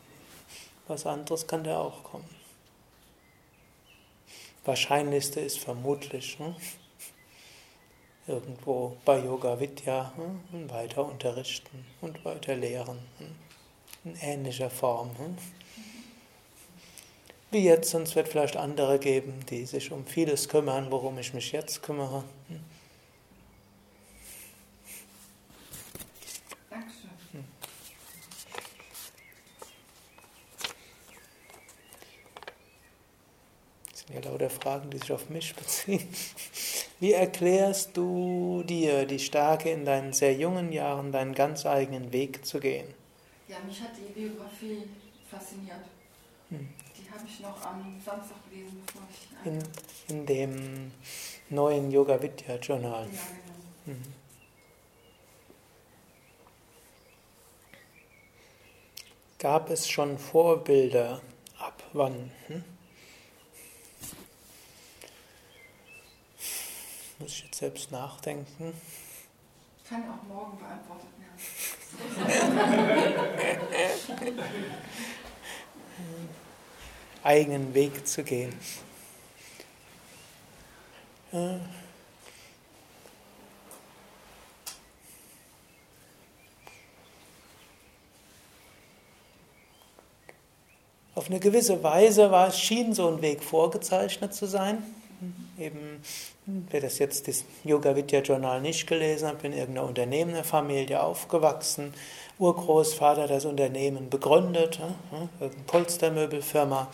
was 0.88 1.06
anderes, 1.06 1.46
kann 1.46 1.66
der 1.66 1.80
auch 1.80 2.02
kommen. 2.04 2.30
Wahrscheinlichste 4.64 5.42
ist 5.42 5.60
vermutlich 5.60 6.40
hm, 6.40 6.56
irgendwo 8.28 8.96
bei 9.04 9.20
Yoga 9.20 9.60
Vidya 9.60 10.14
hm, 10.16 10.70
weiter 10.70 11.04
unterrichten 11.04 11.86
und 12.00 12.24
weiter 12.24 12.56
lehren. 12.56 13.00
Hm 13.18 13.36
in 14.06 14.16
ähnlicher 14.22 14.70
Form. 14.70 15.18
Hm? 15.18 15.38
Wie 17.52 17.64
jetzt, 17.64 17.92
sonst 17.92 18.16
wird 18.16 18.28
vielleicht 18.28 18.58
andere 18.58 19.00
geben, 19.00 19.46
die 19.50 19.66
sich 19.66 19.92
um 19.92 20.06
vieles 20.06 20.50
kümmern, 20.50 20.92
worum 20.92 21.18
ich 21.20 21.34
mich 21.34 21.52
jetzt 21.52 21.84
kümmere. 21.84 22.24
Hm? 22.48 22.60
Dankeschön. 26.70 27.10
Hm. 27.32 27.44
Das 33.92 34.00
sind 34.00 34.14
ja 34.16 34.30
lauter 34.30 34.50
Fragen, 34.64 34.90
die 34.90 34.98
sich 34.98 35.12
auf 35.12 35.30
mich 35.30 35.54
beziehen. 35.56 36.08
Wie 37.02 37.12
erklärst 37.12 37.98
du 37.98 38.64
dir 38.64 39.06
die 39.06 39.20
Stärke 39.20 39.70
in 39.70 39.84
deinen 39.84 40.14
sehr 40.14 40.34
jungen 40.34 40.72
Jahren, 40.72 41.12
deinen 41.12 41.34
ganz 41.34 41.66
eigenen 41.66 42.14
Weg 42.14 42.46
zu 42.46 42.62
gehen? 42.62 42.88
Ja, 43.50 43.58
mich 43.68 43.82
hat 43.82 43.92
die 43.98 44.14
Biografie 44.14 44.84
fasziniert. 45.30 45.82
Hm. 46.50 46.70
Die 46.98 47.12
habe 47.12 47.24
ich 47.28 47.40
noch 47.42 47.62
am 47.66 48.02
Samstag 48.04 48.38
gelesen, 48.50 48.82
bevor 48.86 49.02
ich. 49.12 49.48
In, 49.48 50.18
in 50.18 50.26
dem 50.26 50.92
neuen 51.50 51.92
Yoga 51.92 52.22
Vidya 52.22 52.56
Journal. 52.56 53.04
Ja, 53.04 53.10
genau. 53.10 53.98
Hm. 53.98 54.14
Gab 59.40 59.70
es 59.70 59.90
schon 59.90 60.18
Vorbilder? 60.18 61.22
Ab 61.60 61.84
wann? 61.92 62.32
Hm? 62.48 62.64
Muss 67.20 67.32
ich 67.32 67.44
jetzt 67.44 67.60
selbst 67.60 67.92
nachdenken? 67.92 68.74
Kann 69.88 70.04
auch 70.10 70.24
morgen 70.28 70.58
beantwortet 70.58 71.10
werden. 71.18 71.34
eigenen 77.24 77.74
Weg 77.74 78.08
zu 78.08 78.24
gehen. 78.24 78.54
Auf 91.16 91.30
eine 91.30 91.40
gewisse 91.40 91.82
Weise 91.82 92.30
war 92.30 92.50
es, 92.50 92.60
schien 92.60 92.94
so 92.94 93.08
ein 93.08 93.22
Weg 93.22 93.44
vorgezeichnet 93.44 94.36
zu 94.36 94.46
sein. 94.46 94.84
Eben, 95.58 96.02
wer 96.46 96.82
das 96.82 97.00
jetzt 97.00 97.28
das 97.28 97.46
Yoga 97.64 97.96
Vidya 97.96 98.22
Journal 98.22 98.62
nicht 98.62 98.88
gelesen 98.88 99.28
hat, 99.28 99.42
bin 99.42 99.54
in 99.54 99.60
irgendeiner 99.60 99.88
Unternehmerfamilie 99.88 101.02
aufgewachsen. 101.02 101.94
Urgroßvater 102.40 103.28
das 103.28 103.46
Unternehmen 103.46 104.10
begründet, 104.10 104.80
eine 104.82 105.50
Polstermöbelfirma. 105.68 106.90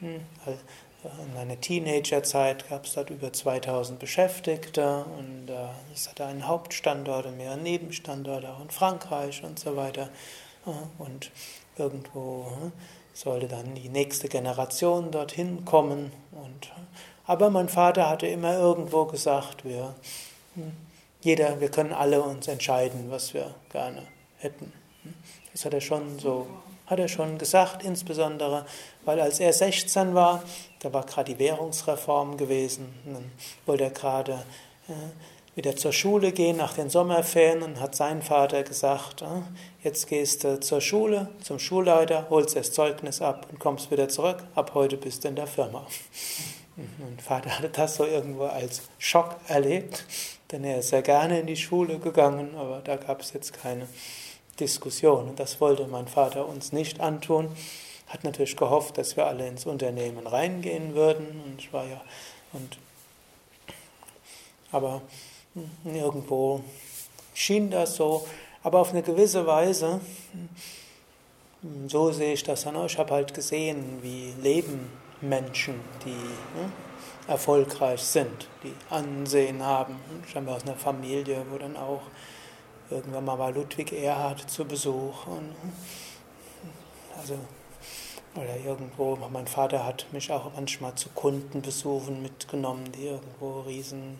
Hm, 0.00 0.20
in 1.04 1.34
meiner 1.34 1.60
Teenagerzeit 1.60 2.68
gab 2.68 2.84
es 2.84 2.94
dort 2.94 3.10
über 3.10 3.32
2000 3.32 3.98
Beschäftigte 3.98 5.04
und 5.18 5.50
äh, 5.50 5.54
es 5.92 6.08
hatte 6.08 6.24
einen 6.26 6.46
Hauptstandort 6.46 7.26
und 7.26 7.36
mehrere 7.36 7.58
Nebenstandorte 7.58 8.48
auch 8.48 8.60
in 8.60 8.70
Frankreich 8.70 9.42
und 9.42 9.58
so 9.58 9.76
weiter. 9.76 10.10
Und 10.98 11.32
irgendwo 11.76 12.46
sollte 13.14 13.48
dann 13.48 13.74
die 13.74 13.88
nächste 13.88 14.28
Generation 14.28 15.10
dorthin 15.10 15.64
kommen 15.64 16.12
und 16.30 16.72
aber 17.32 17.48
mein 17.48 17.70
Vater 17.70 18.10
hatte 18.10 18.26
immer 18.26 18.58
irgendwo 18.58 19.06
gesagt, 19.06 19.64
wir, 19.64 19.94
hm, 20.54 20.72
jeder, 21.22 21.60
wir 21.60 21.70
können 21.70 21.94
alle 21.94 22.20
uns 22.20 22.46
entscheiden, 22.46 23.06
was 23.08 23.32
wir 23.32 23.54
gerne 23.70 24.02
hätten. 24.36 24.70
Das 25.50 25.64
hat 25.64 25.72
er 25.72 25.80
schon 25.80 26.18
so, 26.18 26.46
hat 26.86 26.98
er 26.98 27.08
schon 27.08 27.38
gesagt, 27.38 27.84
insbesondere, 27.84 28.66
weil 29.06 29.18
als 29.18 29.40
er 29.40 29.54
16 29.54 30.14
war, 30.14 30.42
da 30.80 30.92
war 30.92 31.06
gerade 31.06 31.32
die 31.32 31.38
Währungsreform 31.38 32.36
gewesen, 32.36 32.92
dann 33.06 33.32
wollte 33.64 33.84
er 33.84 33.90
gerade 33.90 34.32
äh, 34.88 35.56
wieder 35.56 35.74
zur 35.74 35.92
Schule 35.92 36.32
gehen 36.32 36.58
nach 36.58 36.74
den 36.74 36.90
Sommerferien 36.90 37.62
und 37.62 37.80
hat 37.80 37.94
sein 37.94 38.20
Vater 38.20 38.62
gesagt, 38.62 39.22
ah, 39.22 39.42
jetzt 39.82 40.06
gehst 40.06 40.44
du 40.44 40.60
zur 40.60 40.82
Schule, 40.82 41.30
zum 41.42 41.58
Schulleiter, 41.58 42.26
holst 42.28 42.56
das 42.56 42.72
Zeugnis 42.72 43.22
ab 43.22 43.46
und 43.50 43.58
kommst 43.58 43.90
wieder 43.90 44.10
zurück. 44.10 44.44
Ab 44.54 44.72
heute 44.74 44.98
bist 44.98 45.24
du 45.24 45.28
in 45.28 45.36
der 45.36 45.46
Firma. 45.46 45.86
Mein 46.98 47.18
Vater 47.18 47.58
hatte 47.58 47.68
das 47.68 47.96
so 47.96 48.04
irgendwo 48.04 48.44
als 48.44 48.82
Schock 48.98 49.36
erlebt, 49.48 50.04
denn 50.50 50.64
er 50.64 50.78
ist 50.78 50.88
sehr 50.88 51.02
gerne 51.02 51.40
in 51.40 51.46
die 51.46 51.56
Schule 51.56 51.98
gegangen, 51.98 52.54
aber 52.56 52.80
da 52.84 52.96
gab 52.96 53.20
es 53.20 53.32
jetzt 53.32 53.52
keine 53.52 53.88
Diskussion. 54.60 55.28
Und 55.28 55.40
das 55.40 55.60
wollte 55.60 55.86
mein 55.86 56.08
Vater 56.08 56.46
uns 56.46 56.72
nicht 56.72 57.00
antun. 57.00 57.48
Hat 58.08 58.24
natürlich 58.24 58.56
gehofft, 58.56 58.98
dass 58.98 59.16
wir 59.16 59.26
alle 59.26 59.46
ins 59.46 59.66
Unternehmen 59.66 60.26
reingehen 60.26 60.94
würden. 60.94 61.42
Und 61.46 61.58
ich 61.58 61.72
war 61.72 61.84
ja, 61.86 62.00
und, 62.52 62.76
aber 64.70 65.02
Irgendwo 65.84 66.62
schien 67.34 67.70
das 67.70 67.96
so, 67.96 68.26
aber 68.62 68.80
auf 68.80 68.90
eine 68.90 69.02
gewisse 69.02 69.46
Weise, 69.46 70.00
so 71.88 72.10
sehe 72.10 72.32
ich 72.32 72.42
das 72.42 72.66
an. 72.66 72.86
Ich 72.86 72.96
habe 72.96 73.12
halt 73.12 73.34
gesehen, 73.34 73.98
wie 74.02 74.32
leben 74.40 74.90
Menschen, 75.22 75.80
die 76.04 76.10
ne, 76.10 76.70
erfolgreich 77.26 78.02
sind, 78.02 78.48
die 78.62 78.74
Ansehen 78.90 79.62
haben. 79.62 79.96
Habe 80.34 80.50
aus 80.50 80.62
einer 80.62 80.76
Familie, 80.76 81.44
wo 81.50 81.58
dann 81.58 81.76
auch 81.76 82.02
irgendwann 82.90 83.24
mal 83.24 83.38
war 83.38 83.52
Ludwig 83.52 83.92
Erhard 83.92 84.50
zu 84.50 84.64
Besuch. 84.64 85.26
Und, 85.26 85.54
also, 87.18 87.38
oder 88.34 88.56
irgendwo, 88.56 89.16
mein 89.30 89.46
Vater 89.46 89.84
hat 89.84 90.06
mich 90.12 90.30
auch 90.32 90.50
manchmal 90.54 90.94
zu 90.94 91.08
Kundenbesuchen 91.10 92.22
mitgenommen, 92.22 92.90
die 92.92 93.06
irgendwo 93.06 93.60
riesen 93.60 94.18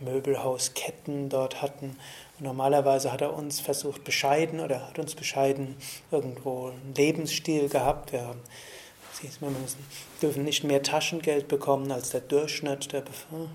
Möbelhausketten 0.00 1.28
dort 1.28 1.62
hatten. 1.62 1.96
Normalerweise 2.38 3.12
hat 3.12 3.20
er 3.20 3.34
uns 3.34 3.60
versucht, 3.60 4.04
bescheiden 4.04 4.60
oder 4.60 4.88
hat 4.88 4.98
uns 4.98 5.14
bescheiden 5.14 5.76
irgendwo 6.10 6.68
einen 6.68 6.94
Lebensstil 6.94 7.68
gehabt. 7.68 8.12
Wir 8.12 8.22
haben 8.22 8.40
wir 9.20 9.50
dürfen 10.20 10.44
nicht 10.44 10.64
mehr 10.64 10.82
Taschengeld 10.82 11.48
bekommen 11.48 11.90
als 11.92 12.10
der 12.10 12.20
Durchschnitt 12.20 12.92
der, 12.92 13.04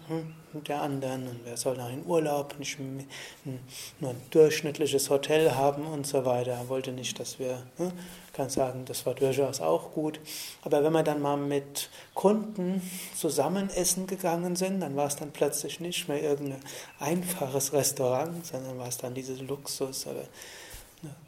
hm, 0.07 0.33
der 0.67 0.81
anderen 0.81 1.27
und 1.27 1.39
wer 1.45 1.57
soll 1.57 1.77
nach 1.77 1.91
in 1.91 2.05
Urlaub 2.05 2.57
nicht 2.59 2.77
nur 2.79 4.09
ein 4.09 4.21
durchschnittliches 4.29 5.09
Hotel 5.09 5.55
haben 5.55 5.85
und 5.85 6.05
so 6.05 6.25
weiter. 6.25 6.51
Er 6.51 6.69
wollte 6.69 6.91
nicht, 6.91 7.19
dass 7.19 7.39
wir, 7.39 7.63
hm, 7.77 7.91
kann 8.33 8.49
sagen, 8.49 8.85
das 8.85 9.05
war 9.05 9.15
durchaus 9.15 9.61
auch 9.61 9.93
gut. 9.93 10.19
Aber 10.61 10.83
wenn 10.83 10.93
wir 10.93 11.03
dann 11.03 11.21
mal 11.21 11.37
mit 11.37 11.89
Kunden 12.13 12.81
zusammen 13.15 13.69
essen 13.71 14.05
gegangen 14.05 14.55
sind, 14.55 14.79
dann 14.81 14.95
war 14.95 15.07
es 15.07 15.15
dann 15.15 15.31
plötzlich 15.31 15.79
nicht 15.79 16.07
mehr 16.07 16.21
irgendein 16.21 16.61
einfaches 16.99 17.73
Restaurant, 17.73 18.45
sondern 18.45 18.77
war 18.77 18.87
es 18.87 18.97
dann 18.97 19.15
dieses 19.15 19.41
Luxus. 19.41 20.05
Aber, 20.05 20.23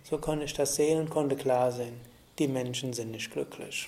so 0.03 0.17
konnte 0.17 0.45
ich 0.45 0.53
das 0.53 0.75
sehen 0.75 0.99
und 0.99 1.09
konnte 1.09 1.35
klar 1.35 1.71
sehen, 1.71 1.99
die 2.39 2.47
Menschen 2.47 2.93
sind 2.93 3.11
nicht 3.11 3.31
glücklich. 3.31 3.87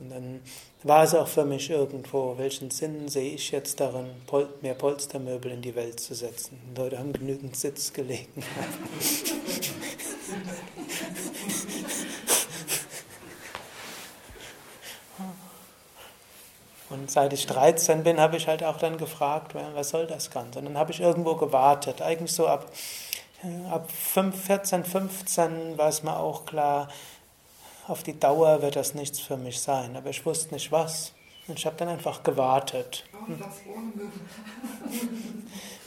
Und 0.00 0.10
dann 0.10 0.40
war 0.84 1.02
es 1.02 1.14
auch 1.14 1.26
für 1.26 1.44
mich 1.44 1.70
irgendwo, 1.70 2.38
welchen 2.38 2.70
Sinn 2.70 3.08
sehe 3.08 3.34
ich 3.34 3.50
jetzt 3.50 3.80
darin, 3.80 4.06
mehr 4.62 4.74
Polstermöbel 4.74 5.50
in 5.50 5.62
die 5.62 5.74
Welt 5.74 5.98
zu 5.98 6.14
setzen. 6.14 6.58
Die 6.70 6.80
Leute 6.80 6.98
haben 6.98 7.12
genügend 7.12 7.56
Sitzgelegenheit. 7.56 8.46
Und 16.90 17.10
seit 17.10 17.32
ich 17.32 17.46
13 17.46 18.02
bin, 18.02 18.20
habe 18.20 18.36
ich 18.36 18.46
halt 18.46 18.62
auch 18.62 18.78
dann 18.78 18.98
gefragt, 18.98 19.54
was 19.74 19.90
soll 19.90 20.06
das 20.06 20.30
Ganze? 20.30 20.60
Und 20.60 20.66
dann 20.66 20.78
habe 20.78 20.92
ich 20.92 21.00
irgendwo 21.00 21.34
gewartet. 21.34 22.00
Eigentlich 22.00 22.32
so 22.32 22.46
ab, 22.46 22.70
ab 23.70 23.90
14, 23.90 24.84
15 24.84 25.76
war 25.76 25.88
es 25.88 26.02
mir 26.02 26.16
auch 26.16 26.46
klar, 26.46 26.88
auf 27.88 28.02
die 28.02 28.18
Dauer 28.18 28.62
wird 28.62 28.76
das 28.76 28.94
nichts 28.94 29.18
für 29.18 29.36
mich 29.36 29.60
sein. 29.60 29.96
Aber 29.96 30.10
ich 30.10 30.24
wusste 30.24 30.54
nicht 30.54 30.70
was. 30.70 31.12
Und 31.46 31.58
ich 31.58 31.66
habe 31.66 31.76
dann 31.76 31.88
einfach 31.88 32.22
gewartet. 32.22 33.04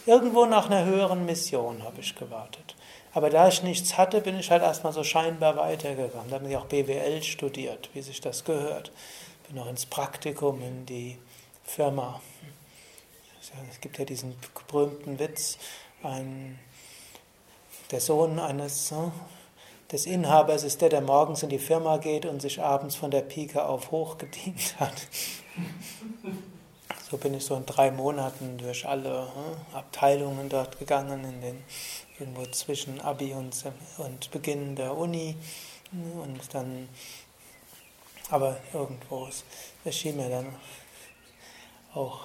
Irgendwo 0.07 0.45
nach 0.45 0.65
einer 0.65 0.85
höheren 0.85 1.25
Mission 1.25 1.83
habe 1.83 2.01
ich 2.01 2.15
gewartet. 2.15 2.75
Aber 3.13 3.29
da 3.29 3.47
ich 3.47 3.61
nichts 3.61 3.97
hatte, 3.97 4.21
bin 4.21 4.39
ich 4.39 4.49
halt 4.49 4.63
erstmal 4.63 4.93
so 4.93 5.03
scheinbar 5.03 5.55
weitergegangen. 5.57 6.29
Da 6.29 6.37
habe 6.37 6.49
ich 6.49 6.57
auch 6.57 6.65
BWL 6.65 7.21
studiert, 7.21 7.89
wie 7.93 8.01
sich 8.01 8.21
das 8.21 8.43
gehört. 8.43 8.91
Bin 9.47 9.57
noch 9.57 9.67
ins 9.67 9.85
Praktikum 9.85 10.61
in 10.61 10.85
die 10.87 11.19
Firma. 11.63 12.19
Es 13.69 13.81
gibt 13.81 13.99
ja 13.99 14.05
diesen 14.05 14.35
berühmten 14.67 15.19
Witz, 15.19 15.57
ein, 16.03 16.57
der 17.91 17.99
Sohn 17.99 18.39
eines 18.39 18.87
des 19.91 20.05
Inhabers 20.05 20.63
ist 20.63 20.81
der, 20.81 20.89
der 20.89 21.01
morgens 21.01 21.43
in 21.43 21.49
die 21.49 21.59
Firma 21.59 21.97
geht 21.97 22.25
und 22.25 22.41
sich 22.41 22.61
abends 22.61 22.95
von 22.95 23.11
der 23.11 23.21
Pike 23.21 23.65
auf 23.65 23.91
hochgedient 23.91 24.79
hat. 24.79 25.07
So 27.09 27.17
bin 27.17 27.33
ich 27.33 27.43
so 27.43 27.55
in 27.55 27.65
drei 27.65 27.91
Monaten 27.91 28.57
durch 28.57 28.87
alle 28.87 29.23
hm, 29.23 29.75
Abteilungen 29.75 30.47
dort 30.47 30.79
gegangen, 30.79 31.25
in 31.25 31.41
den, 31.41 31.63
irgendwo 32.17 32.45
zwischen 32.45 33.01
Abi 33.01 33.33
und, 33.33 33.53
und 33.97 34.31
Beginn 34.31 34.77
der 34.77 34.95
Uni. 34.95 35.35
Und 35.91 36.53
dann, 36.53 36.87
aber 38.29 38.57
irgendwo, 38.73 39.27
es 39.83 39.97
schien 39.97 40.15
mir 40.15 40.29
dann 40.29 40.55
auch, 41.93 42.21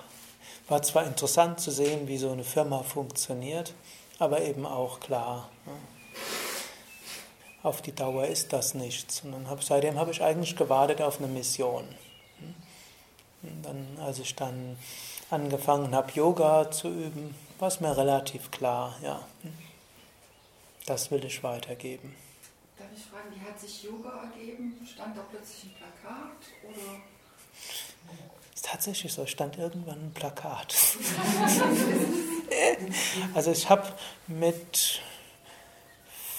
war 0.68 0.82
zwar 0.82 1.04
interessant 1.04 1.58
zu 1.58 1.72
sehen, 1.72 2.06
wie 2.06 2.18
so 2.18 2.30
eine 2.30 2.44
Firma 2.44 2.84
funktioniert, 2.84 3.74
aber 4.20 4.42
eben 4.42 4.64
auch 4.66 5.00
klar. 5.00 5.50
Hm, 7.66 7.68
auf 7.68 7.82
die 7.82 7.92
Dauer 7.92 8.26
ist 8.26 8.52
das 8.52 8.74
nichts. 8.74 9.22
Und 9.22 9.32
dann 9.32 9.50
hab, 9.50 9.62
seitdem 9.62 9.98
habe 9.98 10.10
ich 10.10 10.22
eigentlich 10.22 10.56
gewartet 10.56 11.02
auf 11.02 11.18
eine 11.18 11.28
Mission. 11.28 11.86
Und 13.42 13.62
dann, 13.62 13.98
als 14.00 14.18
ich 14.18 14.34
dann 14.34 14.78
angefangen 15.30 15.94
habe, 15.94 16.10
Yoga 16.12 16.70
zu 16.70 16.88
üben, 16.88 17.34
war 17.58 17.68
es 17.68 17.80
mir 17.80 17.94
relativ 17.96 18.50
klar, 18.50 18.96
ja, 19.02 19.26
das 20.86 21.10
will 21.10 21.24
ich 21.24 21.42
weitergeben. 21.42 22.14
Darf 22.78 22.88
ich 22.96 23.04
fragen, 23.04 23.34
wie 23.34 23.40
hat 23.40 23.58
sich 23.58 23.84
Yoga 23.84 24.22
ergeben? 24.22 24.74
Stand 24.86 25.16
da 25.16 25.22
plötzlich 25.30 25.64
ein 25.64 25.74
Plakat 25.74 26.36
oder? 26.62 27.00
Ist 28.54 28.64
tatsächlich 28.64 29.12
so, 29.12 29.26
stand 29.26 29.58
irgendwann 29.58 30.06
ein 30.06 30.12
Plakat. 30.12 30.74
also 33.34 33.50
ich 33.50 33.68
habe 33.68 33.92
mit 34.26 35.00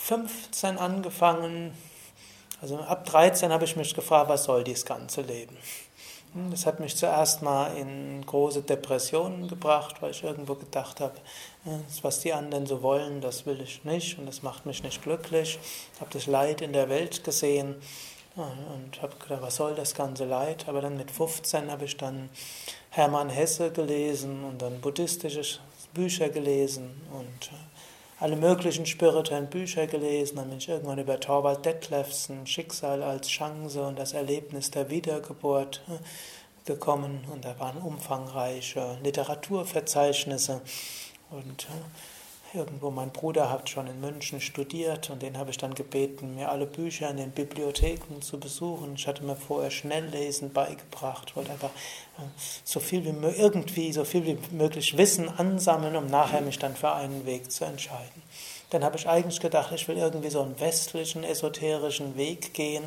15 0.07 0.77
angefangen, 0.77 1.73
also 2.61 2.77
ab 2.77 3.05
13 3.05 3.51
habe 3.51 3.65
ich 3.65 3.75
mich 3.75 3.93
gefragt, 3.93 4.29
was 4.29 4.45
soll 4.45 4.63
dieses 4.63 4.85
ganze 4.85 5.19
Leben? 5.21 5.57
Hm, 6.33 6.49
das 6.49 6.65
hat 6.65 6.79
mich 6.79 6.95
zuerst 6.95 7.41
mal 7.41 7.75
in 7.75 8.25
große 8.25 8.61
Depressionen 8.61 9.49
gebracht, 9.49 10.01
weil 10.01 10.11
ich 10.11 10.23
irgendwo 10.23 10.55
gedacht 10.55 11.01
habe, 11.01 11.15
das, 11.65 12.05
was 12.05 12.21
die 12.21 12.31
anderen 12.31 12.65
so 12.65 12.81
wollen, 12.81 13.19
das 13.19 13.45
will 13.45 13.59
ich 13.59 13.83
nicht 13.83 14.17
und 14.17 14.27
das 14.27 14.43
macht 14.43 14.65
mich 14.65 14.81
nicht 14.81 15.03
glücklich. 15.03 15.59
Ich 15.93 15.99
habe 15.99 16.11
das 16.13 16.25
Leid 16.25 16.61
in 16.61 16.71
der 16.71 16.87
Welt 16.87 17.25
gesehen 17.25 17.75
und 18.37 19.01
habe 19.01 19.13
gedacht, 19.17 19.41
was 19.41 19.57
soll 19.57 19.75
das 19.75 19.93
ganze 19.93 20.23
Leid? 20.23 20.69
Aber 20.69 20.79
dann 20.79 20.95
mit 20.95 21.11
15 21.11 21.69
habe 21.69 21.83
ich 21.83 21.97
dann 21.97 22.29
Hermann 22.91 23.29
Hesse 23.29 23.71
gelesen 23.71 24.45
und 24.45 24.61
dann 24.61 24.79
buddhistische 24.79 25.59
Bücher 25.93 26.29
gelesen 26.29 27.01
und 27.11 27.51
alle 28.19 28.35
möglichen 28.35 28.85
spirituellen 28.85 29.49
Bücher 29.49 29.85
gelesen, 29.85 30.37
dann 30.37 30.49
bin 30.49 30.57
ich 30.57 30.69
irgendwann 30.69 30.97
über 30.97 31.19
Torvald 31.19 31.65
Detlefsen, 31.65 32.47
Schicksal 32.47 33.03
als 33.03 33.27
Chance 33.27 33.83
und 33.83 33.99
das 33.99 34.13
Erlebnis 34.13 34.71
der 34.71 34.89
Wiedergeburt 34.89 35.83
äh, 35.87 36.65
gekommen. 36.65 37.25
Und 37.31 37.45
da 37.45 37.59
waren 37.59 37.77
umfangreiche 37.77 38.97
Literaturverzeichnisse. 39.03 40.61
Und 41.29 41.65
äh, 41.65 42.16
Irgendwo, 42.53 42.91
mein 42.91 43.11
Bruder 43.11 43.49
hat 43.49 43.69
schon 43.69 43.87
in 43.87 43.99
München 43.99 44.39
studiert 44.39 45.09
und 45.09 45.21
den 45.21 45.37
habe 45.37 45.49
ich 45.49 45.57
dann 45.57 45.75
gebeten, 45.75 46.35
mir 46.35 46.49
alle 46.49 46.65
Bücher 46.65 47.09
in 47.09 47.17
den 47.17 47.31
Bibliotheken 47.31 48.21
zu 48.21 48.39
besuchen. 48.39 48.95
Ich 48.95 49.05
hatte 49.05 49.23
mir 49.23 49.35
vorher 49.35 49.69
Schnelllesen 49.69 50.53
beigebracht, 50.53 51.35
wollte 51.35 51.51
einfach 51.51 51.71
äh, 52.17 52.21
so 52.63 52.79
viel 52.79 53.03
wie 53.03 53.09
irgendwie 53.37 53.91
so 53.91 54.05
viel 54.05 54.25
wie 54.25 54.37
möglich 54.51 54.97
Wissen 54.97 55.27
ansammeln, 55.27 55.97
um 55.97 56.07
nachher 56.07 56.39
mich 56.39 56.57
dann 56.57 56.75
für 56.75 56.93
einen 56.93 57.25
Weg 57.25 57.51
zu 57.51 57.65
entscheiden. 57.65 58.23
Dann 58.69 58.83
habe 58.83 58.95
ich 58.95 59.09
eigentlich 59.09 59.41
gedacht, 59.41 59.73
ich 59.73 59.87
will 59.89 59.97
irgendwie 59.97 60.29
so 60.29 60.41
einen 60.41 60.57
westlichen, 60.59 61.25
esoterischen 61.25 62.15
Weg 62.15 62.53
gehen. 62.53 62.85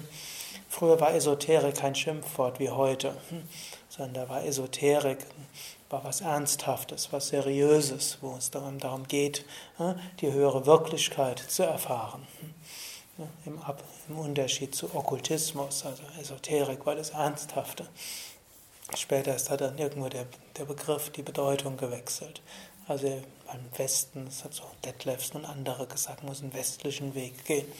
Früher 0.70 1.00
war 1.00 1.14
Esoterik 1.14 1.74
kein 1.74 1.94
Schimpfwort 1.94 2.60
wie 2.60 2.70
heute, 2.70 3.10
hm, 3.28 3.42
sondern 3.90 4.14
da 4.14 4.28
war 4.30 4.44
Esoterik 4.44 5.18
war 5.90 6.04
was 6.04 6.20
Ernsthaftes, 6.20 7.12
was 7.12 7.28
Seriöses, 7.28 8.18
wo 8.20 8.36
es 8.36 8.50
darum, 8.50 8.78
geht, 9.08 9.44
die 10.20 10.32
höhere 10.32 10.64
Wirklichkeit 10.64 11.38
zu 11.40 11.64
erfahren. 11.64 12.26
Im, 13.44 13.60
Unterschied 14.16 14.74
zu 14.74 14.94
Okkultismus, 14.94 15.84
also 15.84 16.02
Esoterik 16.20 16.86
war 16.86 16.94
das 16.94 17.10
Ernsthafte. 17.10 17.86
Später 18.96 19.36
ist 19.36 19.50
da 19.50 19.56
dann 19.56 19.78
irgendwo 19.78 20.08
der, 20.08 20.26
der 20.56 20.64
Begriff, 20.64 21.10
die 21.10 21.22
Bedeutung 21.22 21.76
gewechselt. 21.76 22.40
Also 22.88 23.06
beim 23.46 23.60
Westen, 23.76 24.24
das 24.24 24.42
hat 24.42 24.54
so 24.54 24.64
Detlefs 24.84 25.32
und 25.32 25.44
andere 25.44 25.86
gesagt, 25.86 26.24
muss 26.24 26.40
einen 26.40 26.54
westlichen 26.54 27.14
Weg 27.14 27.44
gehen. 27.44 27.70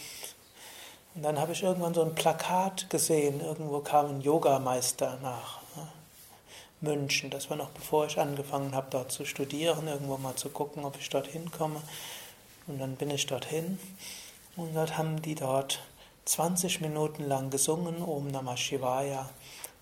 Und 1.14 1.22
dann 1.22 1.40
habe 1.40 1.52
ich 1.52 1.62
irgendwann 1.62 1.94
so 1.94 2.02
ein 2.02 2.14
Plakat 2.14 2.88
gesehen, 2.90 3.40
irgendwo 3.40 3.80
kam 3.80 4.06
ein 4.06 4.20
Yogameister 4.20 5.18
nach 5.22 5.59
München. 6.80 7.30
Das 7.30 7.50
war 7.50 7.56
noch 7.56 7.70
bevor 7.70 8.06
ich 8.06 8.18
angefangen 8.18 8.74
habe, 8.74 8.88
dort 8.90 9.12
zu 9.12 9.24
studieren, 9.24 9.86
irgendwo 9.86 10.16
mal 10.16 10.36
zu 10.36 10.48
gucken, 10.48 10.84
ob 10.84 10.98
ich 10.98 11.08
dorthin 11.10 11.50
komme. 11.50 11.80
Und 12.66 12.78
dann 12.78 12.96
bin 12.96 13.10
ich 13.10 13.26
dorthin 13.26 13.78
und 14.56 14.74
dort 14.74 14.96
haben 14.96 15.20
die 15.22 15.34
dort 15.34 15.80
20 16.24 16.80
Minuten 16.80 17.24
lang 17.24 17.50
gesungen, 17.50 18.02
Om 18.02 18.28
Namah 18.28 18.56
Shivaya. 18.56 19.28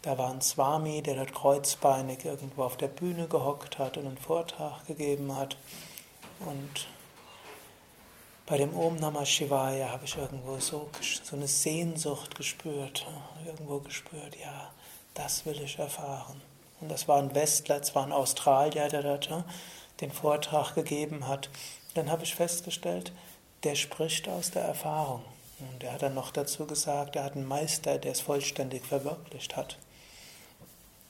Da 0.03 0.17
war 0.17 0.31
ein 0.31 0.41
Swami, 0.41 1.03
der 1.03 1.17
dort 1.17 1.35
kreuzbeinig 1.35 2.25
irgendwo 2.25 2.63
auf 2.63 2.77
der 2.77 2.89
Bühne 2.89 3.27
gehockt 3.27 3.79
hat 3.79 3.97
und 3.97 4.07
einen 4.07 4.19
Vortrag 4.19 4.87
gegeben 4.87 5.35
hat. 5.37 5.57
Und 6.41 6.87
bei 8.47 8.57
dem 8.57 8.75
Om 8.75 8.97
Namah 8.97 9.27
Shivaya 9.27 9.91
habe 9.91 10.05
ich 10.05 10.17
irgendwo 10.17 10.59
so, 10.59 10.89
so 11.23 11.37
eine 11.37 11.49
Sehnsucht 11.49 12.35
gespürt, 12.35 13.07
irgendwo 13.45 13.81
gespürt, 13.81 14.37
ja, 14.41 14.73
das 15.15 15.45
will 15.45 15.61
ich 15.61 15.79
erfahren. 15.79 16.41
Und 16.81 16.91
das 16.91 17.09
war 17.09 17.19
ein 17.19 17.35
Westler, 17.35 17.81
es 17.81 17.95
war 17.95 18.05
ein 18.05 18.13
Australier, 18.13 18.89
der 18.89 19.03
dort 19.03 19.29
den 20.01 20.13
Vortrag 20.13 20.75
gegeben 20.75 21.27
hat. 21.27 21.51
Dann 21.95 22.11
habe 22.11 22.25
ich 22.25 22.35
festgestellt, 22.35 23.13
der 23.65 23.75
spricht 23.75 24.29
aus 24.29 24.51
der 24.51 24.63
Erfahrung. 24.63 25.23
Und 25.59 25.83
er 25.83 25.93
hat 25.93 26.03
dann 26.03 26.15
noch 26.15 26.31
dazu 26.31 26.67
gesagt, 26.67 27.17
er 27.17 27.25
hat 27.25 27.35
einen 27.35 27.47
Meister, 27.47 27.99
der 27.99 28.13
es 28.13 28.21
vollständig 28.21 28.87
verwirklicht 28.87 29.57
hat. 29.57 29.79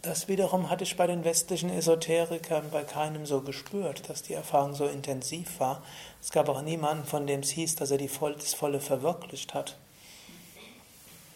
Das 0.01 0.29
wiederum 0.29 0.71
hatte 0.71 0.85
ich 0.85 0.97
bei 0.97 1.07
den 1.09 1.25
westlichen 1.25 1.71
Esoterikern 1.71 2.71
bei 2.71 2.85
keinem 2.85 3.27
so 3.27 3.41
gespürt, 3.41 4.09
dass 4.09 4.23
die 4.23 4.33
Erfahrung 4.33 4.75
so 4.75 4.87
intensiv 4.87 5.59
war. 5.59 5.83
Es 6.23 6.31
gab 6.31 6.49
auch 6.49 6.63
niemanden, 6.63 7.05
von 7.05 7.27
dem 7.27 7.41
es 7.41 7.51
hieß, 7.51 7.75
dass 7.77 7.91
er 7.91 7.99
die 7.99 8.09
voll, 8.09 8.35
das 8.35 8.55
Volle 8.55 8.81
verwirklicht 8.81 9.55
hat. 9.55 9.77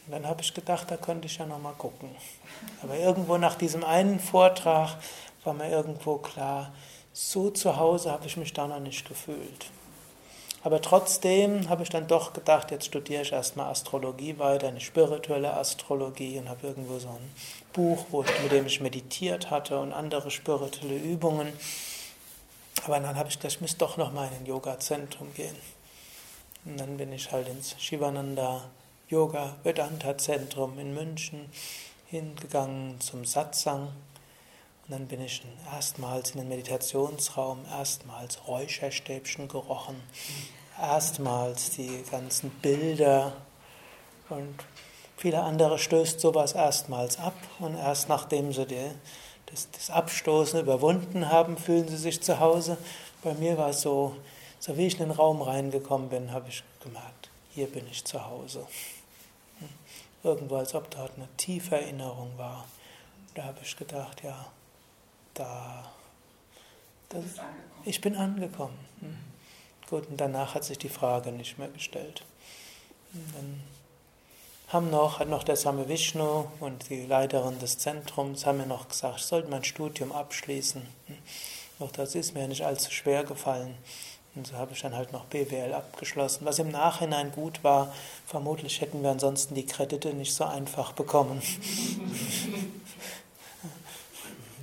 Und 0.06 0.12
dann 0.12 0.26
habe 0.26 0.42
ich 0.42 0.52
gedacht, 0.52 0.90
da 0.90 0.96
könnte 0.96 1.26
ich 1.26 1.38
ja 1.38 1.46
nochmal 1.46 1.74
gucken. 1.74 2.10
Aber 2.82 2.96
irgendwo 2.96 3.38
nach 3.38 3.54
diesem 3.54 3.84
einen 3.84 4.18
Vortrag 4.18 4.96
war 5.44 5.54
mir 5.54 5.70
irgendwo 5.70 6.18
klar, 6.18 6.72
so 7.12 7.50
zu 7.50 7.76
Hause 7.76 8.10
habe 8.10 8.26
ich 8.26 8.36
mich 8.36 8.52
da 8.52 8.66
noch 8.66 8.80
nicht 8.80 9.06
gefühlt. 9.06 9.66
Aber 10.64 10.80
trotzdem 10.80 11.68
habe 11.68 11.82
ich 11.82 11.88
dann 11.88 12.06
doch 12.06 12.32
gedacht, 12.32 12.70
jetzt 12.70 12.86
studiere 12.86 13.22
ich 13.22 13.32
erstmal 13.32 13.70
Astrologie 13.70 14.38
weiter, 14.38 14.68
eine 14.68 14.80
spirituelle 14.80 15.54
Astrologie 15.54 16.38
und 16.38 16.48
habe 16.48 16.68
irgendwo 16.68 17.00
so 17.00 17.08
ein 17.08 17.34
Buch, 17.72 18.06
wo 18.10 18.22
ich, 18.22 18.42
mit 18.42 18.52
dem 18.52 18.66
ich 18.66 18.80
meditiert 18.80 19.50
hatte 19.50 19.80
und 19.80 19.92
andere 19.92 20.30
spirituelle 20.30 20.96
Übungen. 20.96 21.52
Aber 22.84 23.00
dann 23.00 23.16
habe 23.16 23.28
ich 23.28 23.36
gedacht, 23.38 23.54
ich 23.54 23.60
muss 23.60 23.76
doch 23.76 23.96
noch 23.96 24.12
mal 24.12 24.28
in 24.28 24.34
ein 24.34 24.46
Yoga-Zentrum 24.46 25.34
gehen. 25.34 25.56
Und 26.64 26.78
dann 26.78 26.96
bin 26.96 27.12
ich 27.12 27.32
halt 27.32 27.48
ins 27.48 27.74
Shivananda 27.80 28.62
Yoga 29.12 29.56
Vedanta 29.62 30.16
Zentrum 30.16 30.78
in 30.78 30.94
München 30.94 31.50
hingegangen 32.06 32.98
zum 32.98 33.26
Satsang. 33.26 33.82
Und 33.82 34.88
dann 34.88 35.06
bin 35.06 35.20
ich 35.20 35.42
erstmals 35.70 36.30
in 36.30 36.38
den 36.38 36.48
Meditationsraum, 36.48 37.66
erstmals 37.70 38.48
Räucherstäbchen 38.48 39.48
gerochen, 39.48 40.00
erstmals 40.80 41.72
die 41.72 42.02
ganzen 42.10 42.48
Bilder 42.62 43.34
und 44.30 44.54
viele 45.18 45.42
andere 45.42 45.78
stößt 45.78 46.18
sowas 46.18 46.54
erstmals 46.54 47.18
ab 47.18 47.36
und 47.58 47.76
erst 47.76 48.08
nachdem 48.08 48.50
sie 48.54 48.64
die, 48.64 48.90
das, 49.44 49.70
das 49.72 49.90
Abstoßen 49.90 50.58
überwunden 50.58 51.28
haben, 51.28 51.58
fühlen 51.58 51.86
sie 51.86 51.98
sich 51.98 52.22
zu 52.22 52.40
Hause. 52.40 52.78
Bei 53.22 53.34
mir 53.34 53.58
war 53.58 53.68
es 53.68 53.82
so, 53.82 54.16
so 54.58 54.74
wie 54.78 54.86
ich 54.86 54.94
in 54.94 55.00
den 55.00 55.10
Raum 55.10 55.42
reingekommen 55.42 56.08
bin, 56.08 56.32
habe 56.32 56.48
ich 56.48 56.64
gemerkt, 56.82 57.28
hier 57.50 57.66
bin 57.66 57.86
ich 57.90 58.06
zu 58.06 58.24
Hause. 58.24 58.66
Hm. 60.22 60.30
Irgendwo, 60.30 60.56
als 60.56 60.74
ob 60.74 60.90
dort 60.90 61.12
eine 61.16 61.28
tiefe 61.36 61.76
Erinnerung 61.76 62.36
war. 62.36 62.66
Da 63.34 63.44
habe 63.44 63.58
ich 63.62 63.76
gedacht, 63.76 64.22
ja, 64.22 64.46
da. 65.34 65.90
Das, 67.08 67.24
ich 67.84 68.00
bin 68.00 68.16
angekommen. 68.16 68.78
Hm. 69.00 69.18
Gut, 69.88 70.08
und 70.08 70.20
danach 70.20 70.54
hat 70.54 70.64
sich 70.64 70.78
die 70.78 70.88
Frage 70.88 71.32
nicht 71.32 71.58
mehr 71.58 71.68
gestellt. 71.68 72.24
Und 73.12 73.34
dann 73.34 73.62
haben 74.68 74.90
noch, 74.90 75.18
hat 75.18 75.28
noch 75.28 75.44
der 75.44 75.56
Same 75.56 75.88
Vishnu 75.88 76.46
und 76.60 76.88
die 76.88 77.04
Leiterin 77.04 77.58
des 77.58 77.76
Zentrums 77.76 78.46
haben 78.46 78.58
mir 78.58 78.66
noch 78.66 78.88
gesagt, 78.88 79.18
ich 79.18 79.26
sollte 79.26 79.50
mein 79.50 79.64
Studium 79.64 80.12
abschließen. 80.12 80.82
Hm. 81.06 81.18
Doch 81.78 81.90
das 81.90 82.14
ist 82.14 82.34
mir 82.34 82.48
nicht 82.48 82.64
allzu 82.64 82.90
schwer 82.90 83.24
gefallen. 83.24 83.76
Und 84.34 84.46
so 84.46 84.54
habe 84.54 84.72
ich 84.72 84.80
dann 84.80 84.96
halt 84.96 85.12
noch 85.12 85.26
BWL 85.26 85.74
abgeschlossen, 85.74 86.46
was 86.46 86.58
im 86.58 86.70
Nachhinein 86.70 87.32
gut 87.32 87.62
war. 87.62 87.92
Vermutlich 88.26 88.80
hätten 88.80 89.02
wir 89.02 89.10
ansonsten 89.10 89.54
die 89.54 89.66
Kredite 89.66 90.14
nicht 90.14 90.34
so 90.34 90.44
einfach 90.44 90.92
bekommen. 90.92 91.42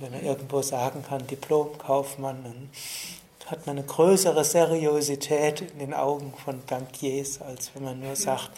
wenn 0.00 0.10
man 0.10 0.24
irgendwo 0.24 0.62
sagen 0.62 1.04
kann, 1.06 1.26
Diplomkaufmann, 1.26 2.42
dann 2.42 2.70
hat 3.46 3.66
man 3.66 3.78
eine 3.78 3.86
größere 3.86 4.44
Seriosität 4.44 5.60
in 5.60 5.78
den 5.78 5.94
Augen 5.94 6.32
von 6.44 6.60
Bankiers, 6.62 7.40
als 7.40 7.70
wenn 7.74 7.84
man 7.84 8.00
nur 8.00 8.16
sagt, 8.16 8.50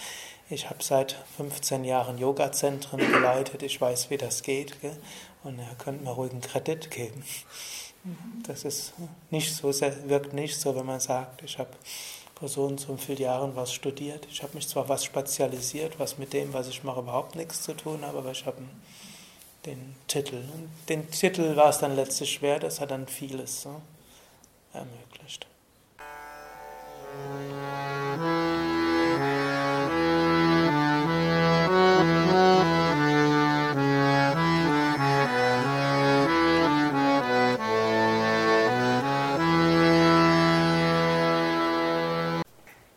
ich 0.50 0.68
habe 0.68 0.82
seit 0.82 1.16
15 1.36 1.84
Jahren 1.84 2.18
Yoga-Zentren 2.18 2.98
geleitet, 2.98 3.62
ich 3.62 3.80
weiß, 3.80 4.10
wie 4.10 4.18
das 4.18 4.42
geht, 4.42 4.76
und 5.44 5.58
er 5.58 5.74
könnte 5.76 6.04
mir 6.04 6.10
ruhig 6.10 6.30
einen 6.30 6.42
Kredit 6.42 6.90
geben. 6.90 7.24
Das 8.46 8.64
ist 8.64 8.94
nicht 9.30 9.54
so, 9.54 9.68
wirkt 9.68 10.32
nicht 10.32 10.58
so, 10.58 10.74
wenn 10.74 10.86
man 10.86 11.00
sagt, 11.00 11.42
ich 11.42 11.58
habe 11.58 11.70
vor 12.34 12.48
so 12.48 12.64
und 12.64 12.80
so 12.80 12.96
vielen 12.96 13.18
Jahren 13.18 13.54
was 13.54 13.72
studiert. 13.72 14.26
Ich 14.30 14.42
habe 14.42 14.54
mich 14.54 14.68
zwar 14.68 14.88
was 14.88 15.04
spezialisiert, 15.04 15.98
was 16.00 16.18
mit 16.18 16.32
dem, 16.32 16.52
was 16.52 16.66
ich 16.66 16.82
mache, 16.82 17.00
überhaupt 17.00 17.36
nichts 17.36 17.62
zu 17.62 17.74
tun 17.74 18.04
hat, 18.04 18.16
aber 18.16 18.32
ich 18.32 18.44
habe 18.44 18.62
den 19.64 19.94
Titel. 20.08 20.36
Und 20.36 20.68
den 20.88 21.08
Titel 21.10 21.54
war 21.54 21.68
es 21.68 21.78
dann 21.78 21.94
letztlich 21.94 22.32
schwer, 22.32 22.58
das 22.58 22.80
hat 22.80 22.90
dann 22.90 23.06
vieles 23.06 23.62
so 23.62 23.80
ermöglicht. 24.72 25.46